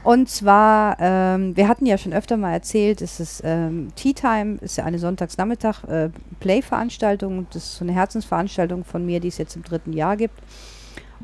Und 0.03 0.29
zwar, 0.29 0.97
ähm, 1.01 1.57
wir 1.57 1.69
hatten 1.69 1.87
ja 1.87 1.99
schon 1.99 2.13
öfter 2.13 2.37
mal 2.37 2.53
erzählt, 2.53 3.03
es 3.03 3.21
ist 3.21 3.43
ähm, 3.45 3.89
Tea 3.97 4.15
Time, 4.15 4.59
ist 4.61 4.77
ja 4.79 4.85
eine 4.85 4.99
Sonntagsnachmittag 4.99 5.85
äh, 5.85 6.11
Play-Veranstaltung. 6.41 7.47
Das 7.53 7.65
ist 7.65 7.77
so 7.77 7.85
eine 7.85 7.93
Herzensveranstaltung 7.93 8.85
von 8.85 9.05
mir, 9.05 9.21
die 9.21 9.29
es 9.29 9.39
jetzt 9.39 9.57
im 9.57 9.65
dritten 9.65 9.93
Jahr 9.93 10.17
gibt. 10.17 10.39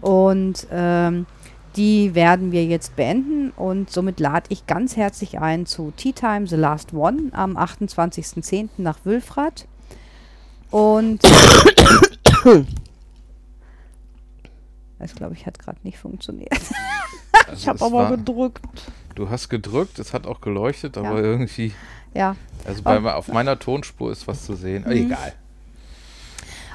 Und 0.00 0.66
ähm, 0.70 1.26
die 1.76 2.14
werden 2.14 2.52
wir 2.52 2.64
jetzt 2.64 2.94
beenden 2.94 3.50
und 3.50 3.90
somit 3.90 4.20
lade 4.20 4.46
ich 4.48 4.66
ganz 4.66 4.96
herzlich 4.96 5.40
ein 5.40 5.66
zu 5.66 5.92
Tea 5.96 6.12
Time 6.12 6.46
The 6.46 6.54
Last 6.56 6.92
One 6.94 7.30
am 7.32 7.56
28.10. 7.56 8.68
nach 8.78 8.98
Wülfrath. 9.04 9.66
Und 10.70 11.22
das 14.98 15.14
glaube 15.14 15.34
ich 15.34 15.46
hat 15.46 15.58
gerade 15.58 15.78
nicht 15.82 15.98
funktioniert. 15.98 16.52
Also 17.48 17.60
Ich 17.60 17.68
habe 17.68 17.84
aber 17.84 17.96
war- 17.98 18.10
gedrückt. 18.16 18.64
Du 19.14 19.30
hast 19.30 19.48
gedrückt, 19.48 19.98
es 19.98 20.12
hat 20.12 20.26
auch 20.26 20.40
geleuchtet, 20.40 20.98
aber 20.98 21.18
Ja. 21.20 21.24
irgendwie. 21.24 21.72
ja. 22.14 22.34
Also 22.66 22.82
bei, 22.82 23.00
Oh. 23.00 23.06
auf 23.08 23.28
meiner 23.28 23.58
Tonspur 23.58 24.10
ist 24.10 24.26
was 24.26 24.44
zu 24.44 24.54
sehen. 24.56 24.84
Mhm. 24.86 24.92
Egal. 24.92 25.32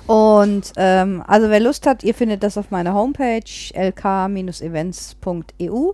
Und 0.07 0.71
ähm, 0.77 1.21
also 1.27 1.49
wer 1.49 1.59
Lust 1.59 1.85
hat, 1.85 2.03
ihr 2.03 2.13
findet 2.15 2.41
das 2.43 2.57
auf 2.57 2.71
meiner 2.71 2.93
Homepage 2.93 3.43
lk-events.eu. 3.73 5.93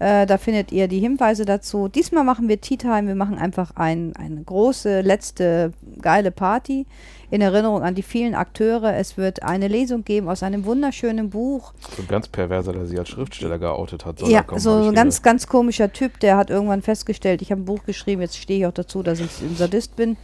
Äh, 0.00 0.24
da 0.24 0.38
findet 0.38 0.72
ihr 0.72 0.88
die 0.88 0.98
Hinweise 0.98 1.44
dazu. 1.44 1.88
Diesmal 1.88 2.24
machen 2.24 2.48
wir 2.48 2.58
Tea 2.58 2.78
Time. 2.78 3.06
Wir 3.06 3.14
machen 3.14 3.36
einfach 3.36 3.72
ein, 3.76 4.16
eine 4.16 4.42
große, 4.42 5.02
letzte, 5.02 5.72
geile 6.00 6.30
Party 6.30 6.86
in 7.30 7.42
Erinnerung 7.42 7.82
an 7.82 7.94
die 7.94 8.02
vielen 8.02 8.34
Akteure. 8.34 8.94
Es 8.96 9.18
wird 9.18 9.42
eine 9.42 9.68
Lesung 9.68 10.02
geben 10.02 10.30
aus 10.30 10.42
einem 10.42 10.64
wunderschönen 10.64 11.28
Buch. 11.28 11.74
So 11.94 12.00
ein 12.02 12.08
ganz 12.08 12.28
perverser, 12.28 12.72
der 12.72 12.86
sich 12.86 12.98
als 12.98 13.10
Schriftsteller 13.10 13.58
geoutet 13.58 14.06
hat. 14.06 14.20
soll 14.20 14.30
ja, 14.30 14.38
er 14.38 14.44
kommen, 14.44 14.60
so 14.60 14.88
ein 14.88 14.94
ganz, 14.94 15.20
ganz 15.20 15.46
komischer 15.46 15.92
Typ, 15.92 16.18
der 16.20 16.38
hat 16.38 16.48
irgendwann 16.48 16.80
festgestellt, 16.80 17.42
ich 17.42 17.50
habe 17.52 17.60
ein 17.60 17.66
Buch 17.66 17.84
geschrieben, 17.84 18.22
jetzt 18.22 18.38
stehe 18.38 18.60
ich 18.60 18.66
auch 18.66 18.72
dazu, 18.72 19.02
dass 19.02 19.20
ich 19.20 19.42
ein 19.42 19.54
Sadist 19.54 19.96
bin 19.96 20.16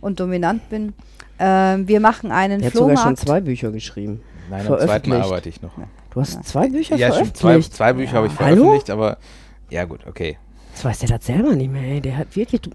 und 0.00 0.18
dominant 0.18 0.68
bin. 0.70 0.92
Ähm, 1.38 1.86
wir 1.86 2.00
machen 2.00 2.32
einen 2.32 2.60
Er 2.60 2.66
hat 2.66 2.72
sogar 2.74 2.88
schon 2.88 2.96
Flohmarkt. 2.96 3.18
zwei 3.20 3.40
Bücher 3.40 3.70
geschrieben. 3.70 4.22
Nein, 4.50 4.66
am 4.66 4.78
zweiten 4.80 5.12
arbeite 5.12 5.48
ich 5.48 5.62
noch. 5.62 5.78
Du 6.10 6.20
hast 6.20 6.42
zwei 6.44 6.68
Bücher 6.68 6.96
Ja, 6.96 7.12
stimmt. 7.12 7.36
Zwei, 7.36 7.40
veröffentlicht. 7.52 7.74
zwei 7.76 7.92
Bücher 7.92 8.12
habe 8.14 8.26
ich 8.26 8.38
Hallo? 8.38 8.56
veröffentlicht, 8.56 8.90
aber 8.90 9.18
ja 9.70 9.84
gut, 9.84 10.06
okay. 10.06 10.38
Das 10.72 10.84
weiß 10.84 10.98
der 11.00 11.08
das 11.18 11.26
selber 11.26 11.54
nicht 11.54 11.70
mehr, 11.70 11.82
ey. 11.82 12.00
Der 12.00 12.16
hat 12.16 12.34
wirklich 12.36 12.60
To- 12.62 12.70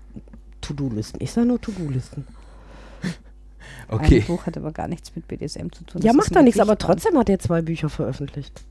To-Do-Listen. 0.61 1.17
Ich 1.21 1.31
sage 1.31 1.47
nur 1.47 1.59
To-Do-Listen. 1.61 2.25
Ein 3.01 3.13
Okay. 3.99 4.21
Buch 4.21 4.45
hat 4.45 4.57
aber 4.57 4.71
gar 4.71 4.87
nichts 4.87 5.15
mit 5.15 5.27
BDSM 5.27 5.69
zu 5.71 5.83
tun. 5.83 6.01
Ja, 6.01 6.07
Das 6.11 6.15
macht 6.17 6.35
doch 6.35 6.41
nichts, 6.41 6.59
aber 6.59 6.77
trotzdem 6.77 7.17
hat 7.17 7.29
er 7.29 7.39
zwei 7.39 7.61
Bücher 7.61 7.89
veröffentlicht. 7.89 8.63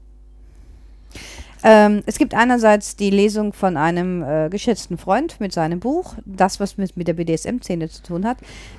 Ähm, 1.66 2.02
es 2.04 2.18
gibt 2.18 2.34
einerseits 2.34 2.94
die 2.94 3.08
Lesung 3.08 3.54
von 3.54 3.78
einem 3.78 4.22
äh, 4.22 4.50
geschätzten 4.50 4.98
Freund 4.98 5.40
mit 5.40 5.54
seinem 5.54 5.80
Buch, 5.80 6.14
das, 6.26 6.60
was 6.60 6.76
mit, 6.76 6.94
mit 6.94 7.08
der 7.08 7.14
BDSM-Szene 7.14 7.88
zu 7.88 8.02
tun 8.02 8.26
hat. 8.26 8.36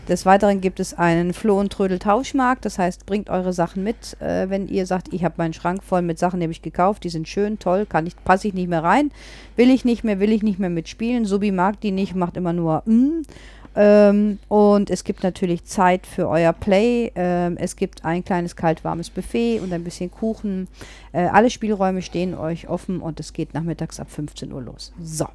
Des 0.07 0.23
Weiteren 0.27 0.61
gibt 0.61 0.79
es 0.79 0.93
einen 0.93 1.33
Floh- 1.33 1.59
und 1.59 1.73
Trödel-Tauschmarkt, 1.73 2.63
das 2.63 2.77
heißt, 2.77 3.07
bringt 3.07 3.31
eure 3.31 3.53
Sachen 3.53 3.83
mit. 3.83 4.15
Äh, 4.21 4.51
wenn 4.51 4.67
ihr 4.67 4.85
sagt, 4.85 5.11
ich 5.13 5.23
habe 5.23 5.33
meinen 5.37 5.53
Schrank 5.53 5.83
voll 5.83 6.03
mit 6.03 6.19
Sachen, 6.19 6.39
die 6.39 6.43
habe 6.43 6.51
ich 6.51 6.61
gekauft, 6.61 7.03
die 7.03 7.09
sind 7.09 7.27
schön, 7.27 7.57
toll, 7.57 7.87
kann 7.87 8.05
ich, 8.05 8.15
passe 8.23 8.49
ich 8.49 8.53
nicht 8.53 8.69
mehr 8.69 8.83
rein, 8.83 9.09
will 9.55 9.71
ich 9.71 9.83
nicht 9.83 10.03
mehr, 10.03 10.19
will 10.19 10.31
ich 10.31 10.43
nicht 10.43 10.59
mehr 10.59 10.69
mitspielen. 10.69 11.25
Subi 11.25 11.51
mag 11.51 11.81
die 11.81 11.91
nicht, 11.91 12.13
macht 12.13 12.37
immer 12.37 12.53
nur 12.53 12.83
mm. 12.85 13.23
Ähm, 13.75 14.39
und 14.47 14.89
es 14.89 15.03
gibt 15.03 15.23
natürlich 15.23 15.65
Zeit 15.65 16.07
für 16.07 16.29
euer 16.29 16.53
Play. 16.53 17.11
Ähm, 17.15 17.57
es 17.57 17.75
gibt 17.75 18.05
ein 18.05 18.23
kleines 18.23 18.55
kalt-warmes 18.55 19.09
Buffet 19.09 19.59
und 19.59 19.73
ein 19.73 19.83
bisschen 19.83 20.09
Kuchen. 20.11 20.67
Äh, 21.11 21.25
alle 21.25 21.49
Spielräume 21.49 22.01
stehen 22.01 22.35
euch 22.35 22.69
offen 22.69 23.01
und 23.01 23.19
es 23.19 23.33
geht 23.33 23.53
nachmittags 23.53 23.99
ab 23.99 24.09
15 24.09 24.51
Uhr 24.51 24.61
los. 24.61 24.93
So. 25.01 25.27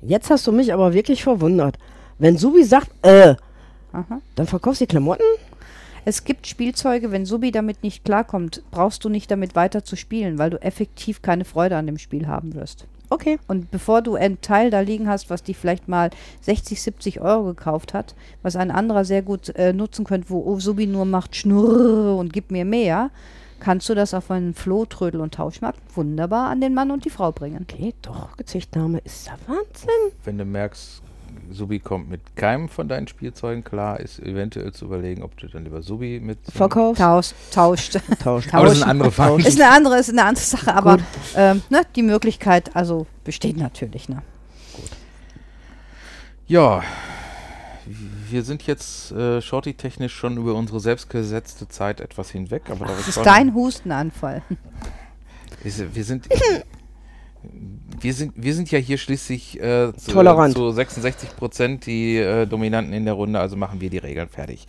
Jetzt 0.00 0.30
hast 0.30 0.46
du 0.46 0.52
mich 0.52 0.72
aber 0.72 0.94
wirklich 0.94 1.22
verwundert. 1.22 1.78
Wenn 2.18 2.36
Subi 2.36 2.64
sagt, 2.64 2.90
äh, 3.02 3.34
Aha. 3.92 4.20
dann 4.34 4.46
verkaufst 4.46 4.80
du 4.80 4.86
die 4.86 4.90
Klamotten? 4.90 5.22
Es 6.04 6.24
gibt 6.24 6.48
Spielzeuge, 6.48 7.12
wenn 7.12 7.26
Subi 7.26 7.52
damit 7.52 7.84
nicht 7.84 8.04
klarkommt, 8.04 8.62
brauchst 8.72 9.04
du 9.04 9.08
nicht 9.08 9.30
damit 9.30 9.54
weiter 9.54 9.84
zu 9.84 9.94
spielen, 9.94 10.38
weil 10.38 10.50
du 10.50 10.60
effektiv 10.60 11.22
keine 11.22 11.44
Freude 11.44 11.76
an 11.76 11.86
dem 11.86 11.98
Spiel 11.98 12.26
haben 12.26 12.54
wirst. 12.54 12.86
Okay. 13.12 13.38
Und 13.46 13.70
bevor 13.70 14.00
du 14.00 14.14
ein 14.14 14.40
Teil 14.40 14.70
da 14.70 14.80
liegen 14.80 15.06
hast, 15.06 15.28
was 15.28 15.42
die 15.42 15.52
vielleicht 15.52 15.86
mal 15.86 16.08
60, 16.40 16.80
70 16.80 17.20
Euro 17.20 17.44
gekauft 17.44 17.92
hat, 17.92 18.14
was 18.40 18.56
ein 18.56 18.70
anderer 18.70 19.04
sehr 19.04 19.20
gut 19.20 19.50
äh, 19.50 19.74
nutzen 19.74 20.06
könnte, 20.06 20.30
wo 20.30 20.42
oh, 20.42 20.58
Subi 20.58 20.86
nur 20.86 21.04
macht 21.04 21.36
Schnurr 21.36 22.16
und 22.16 22.32
gib 22.32 22.50
mir 22.50 22.64
mehr, 22.64 23.10
kannst 23.60 23.86
du 23.90 23.94
das 23.94 24.14
auf 24.14 24.30
einen 24.30 24.54
Floh, 24.54 24.86
Trödel 24.86 25.20
und 25.20 25.34
Tauschmarkt 25.34 25.78
wunderbar 25.94 26.48
an 26.48 26.62
den 26.62 26.72
Mann 26.72 26.90
und 26.90 27.04
die 27.04 27.10
Frau 27.10 27.32
bringen. 27.32 27.66
Okay, 27.68 27.92
doch, 28.00 28.34
Gezichtnahme 28.38 29.00
ist 29.04 29.26
ja 29.26 29.34
Wahnsinn. 29.46 30.16
Wenn 30.24 30.38
du 30.38 30.46
merkst, 30.46 31.02
Subi 31.50 31.78
kommt 31.78 32.08
mit 32.10 32.36
keinem 32.36 32.68
von 32.68 32.88
deinen 32.88 33.06
Spielzeugen 33.08 33.64
klar, 33.64 34.00
ist 34.00 34.18
eventuell 34.20 34.72
zu 34.72 34.86
überlegen, 34.86 35.22
ob 35.22 35.36
du 35.36 35.46
dann 35.48 35.64
lieber 35.64 35.82
Subi 35.82 36.20
mit. 36.20 36.38
Verkaufst? 36.50 37.00
Taus, 37.00 37.34
tauscht. 37.52 37.98
Tauscht. 38.22 38.52
Aber 38.54 38.64
das 38.66 38.76
ist 38.78 38.82
eine 38.82 38.90
andere 38.90 39.10
Frage. 39.10 39.42
ist 39.46 39.60
eine 39.60 39.70
andere, 39.70 39.98
ist 39.98 40.10
eine 40.10 40.24
andere 40.24 40.44
Sache, 40.44 40.74
aber 40.74 40.96
Gut. 40.96 41.04
ähm, 41.36 41.62
ne, 41.70 41.82
die 41.96 42.02
Möglichkeit 42.02 42.74
also 42.74 43.06
besteht 43.24 43.56
natürlich. 43.56 44.08
Ne? 44.08 44.22
Ja, 46.46 46.82
wir 48.30 48.42
sind 48.42 48.62
jetzt 48.66 49.12
äh, 49.12 49.40
shorty-technisch 49.40 50.14
schon 50.14 50.36
über 50.36 50.54
unsere 50.54 50.80
selbstgesetzte 50.80 51.68
Zeit 51.68 52.00
etwas 52.00 52.30
hinweg. 52.30 52.62
Aber 52.70 52.86
Das 52.86 52.96
das 53.06 53.16
ist 53.16 53.26
dein 53.26 53.54
Hustenanfall. 53.54 54.42
Wir 55.62 56.04
sind, 56.04 56.28
wir 58.00 58.14
sind, 58.14 58.32
wir 58.36 58.54
sind 58.54 58.70
ja 58.70 58.78
hier 58.78 58.98
schließlich 58.98 59.60
äh, 59.60 59.92
zu, 59.96 60.12
Tolerant. 60.12 60.54
zu 60.54 60.70
66 60.70 61.36
Prozent 61.36 61.86
die 61.86 62.16
äh, 62.18 62.46
Dominanten 62.46 62.92
in 62.92 63.04
der 63.04 63.14
Runde, 63.14 63.38
also 63.38 63.56
machen 63.56 63.80
wir 63.80 63.90
die 63.90 63.98
Regeln 63.98 64.28
fertig. 64.28 64.66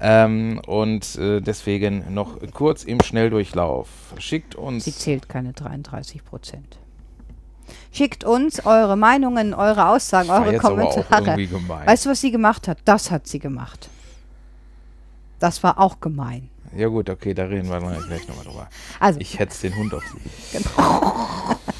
Ähm, 0.00 0.60
und 0.66 1.16
äh, 1.16 1.40
deswegen 1.40 2.12
noch 2.12 2.38
kurz 2.52 2.82
im 2.82 3.00
Schnelldurchlauf. 3.00 3.88
Schickt 4.18 4.56
uns. 4.56 4.84
Sie 4.84 4.94
zählt 4.94 5.28
keine 5.28 5.52
33 5.52 6.24
Prozent. 6.24 6.78
Schickt 7.92 8.24
uns 8.24 8.66
eure 8.66 8.96
Meinungen, 8.96 9.54
eure 9.54 9.88
Aussagen, 9.88 10.30
eure 10.30 10.52
jetzt 10.52 10.64
aber 10.64 10.82
auch 10.82 10.90
Kommentare. 10.94 11.24
irgendwie 11.24 11.46
gemein. 11.46 11.86
Weißt 11.86 12.06
du, 12.06 12.10
was 12.10 12.20
sie 12.20 12.32
gemacht 12.32 12.66
hat? 12.66 12.78
Das 12.84 13.10
hat 13.10 13.28
sie 13.28 13.38
gemacht. 13.38 13.88
Das 15.38 15.62
war 15.62 15.78
auch 15.78 16.00
gemein. 16.00 16.48
ja 16.76 16.88
gut, 16.88 17.08
okay, 17.10 17.34
da 17.34 17.44
reden 17.44 17.68
wir 17.68 17.78
dann 17.78 18.00
gleich 18.06 18.26
nochmal 18.28 18.44
drüber. 18.44 18.68
Also, 18.98 19.20
Ich 19.20 19.38
hetze 19.38 19.68
den 19.68 19.76
Hund 19.78 19.94
auf 19.94 20.02
sie. 20.02 20.58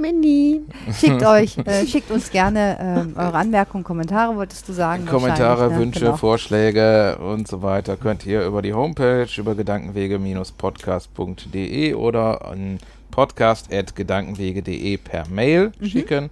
Mini. 0.00 0.62
schickt 0.92 1.22
euch, 1.26 1.58
äh, 1.58 1.86
schickt 1.86 2.10
uns 2.10 2.30
gerne 2.30 2.78
ähm, 2.80 3.12
eure 3.16 3.34
Anmerkungen, 3.34 3.84
Kommentare, 3.84 4.34
wolltest 4.36 4.68
du 4.68 4.72
sagen? 4.72 5.06
Kommentare, 5.06 5.70
ne? 5.70 5.78
Wünsche, 5.78 6.00
Genau. 6.00 6.16
Vorschläge 6.16 7.18
und 7.18 7.46
so 7.48 7.62
weiter 7.62 7.96
könnt 7.96 8.24
ihr 8.26 8.44
über 8.46 8.62
die 8.62 8.72
Homepage, 8.74 9.28
über 9.36 9.54
gedankenwege-podcast.de 9.54 11.94
oder 11.94 12.44
an 12.46 12.78
podcast.gedankenwege.de 13.10 14.96
per 14.98 15.28
Mail 15.28 15.72
Mhm. 15.78 15.86
schicken. 15.86 16.30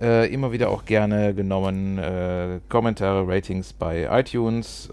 Äh, 0.00 0.32
immer 0.32 0.52
wieder 0.52 0.68
auch 0.70 0.84
gerne 0.84 1.34
genommen 1.34 1.98
äh, 1.98 2.60
Kommentare, 2.68 3.26
Ratings 3.26 3.72
bei 3.72 4.06
iTunes. 4.10 4.88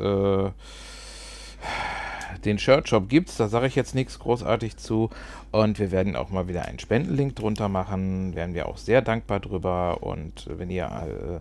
Den 2.46 2.60
Shirt-Shop 2.60 3.10
gibt's, 3.10 3.38
da 3.38 3.48
sage 3.48 3.68
ich 3.68 3.76
jetzt 3.76 3.96
nichts 3.96 4.20
großartig 4.20 4.78
zu. 4.78 5.10
Und 5.52 5.80
wir 5.80 5.92
werden 5.92 6.16
auch 6.16 6.30
mal 6.30 6.48
wieder 6.48 6.66
einen 6.66 6.80
Spendenlink 6.80 7.36
drunter 7.36 7.70
machen. 7.70 8.36
Wären 8.36 8.54
wir 8.54 8.68
auch 8.68 8.78
sehr 8.78 9.02
dankbar 9.02 9.40
drüber. 9.40 10.04
Und 10.04 10.48
wenn 10.50 10.70
ihr 10.70 10.86
äh, 10.86 11.40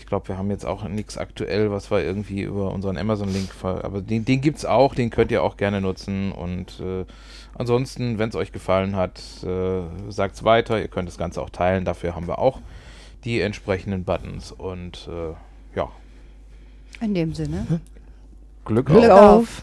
ich 0.00 0.06
glaube, 0.06 0.28
wir 0.28 0.38
haben 0.38 0.50
jetzt 0.50 0.64
auch 0.64 0.82
nichts 0.84 1.18
aktuell, 1.18 1.70
was 1.70 1.90
wir 1.90 2.02
irgendwie 2.02 2.40
über 2.40 2.72
unseren 2.72 2.96
Amazon-Link, 2.96 3.50
aber 3.62 4.00
den, 4.00 4.24
den 4.24 4.40
gibt 4.40 4.56
es 4.58 4.64
auch, 4.64 4.94
den 4.94 5.10
könnt 5.10 5.30
ihr 5.30 5.42
auch 5.42 5.58
gerne 5.58 5.82
nutzen. 5.82 6.32
Und 6.32 6.80
äh, 6.80 7.04
ansonsten, 7.54 8.18
wenn 8.18 8.30
es 8.30 8.34
euch 8.34 8.50
gefallen 8.50 8.96
hat, 8.96 9.20
äh, 9.44 9.82
sagt 10.10 10.36
es 10.36 10.44
weiter. 10.44 10.80
Ihr 10.80 10.88
könnt 10.88 11.06
das 11.06 11.18
Ganze 11.18 11.42
auch 11.42 11.50
teilen. 11.50 11.84
Dafür 11.84 12.16
haben 12.16 12.26
wir 12.26 12.38
auch 12.38 12.60
die 13.24 13.40
entsprechenden 13.40 14.04
Buttons. 14.04 14.52
Und 14.52 15.06
äh, 15.08 15.34
ja, 15.76 15.90
In 17.02 17.14
dem 17.14 17.34
Sinne. 17.34 17.66
Glück, 18.64 18.86
Glück 18.86 19.10
auf. 19.10 19.20
auf. 19.20 19.62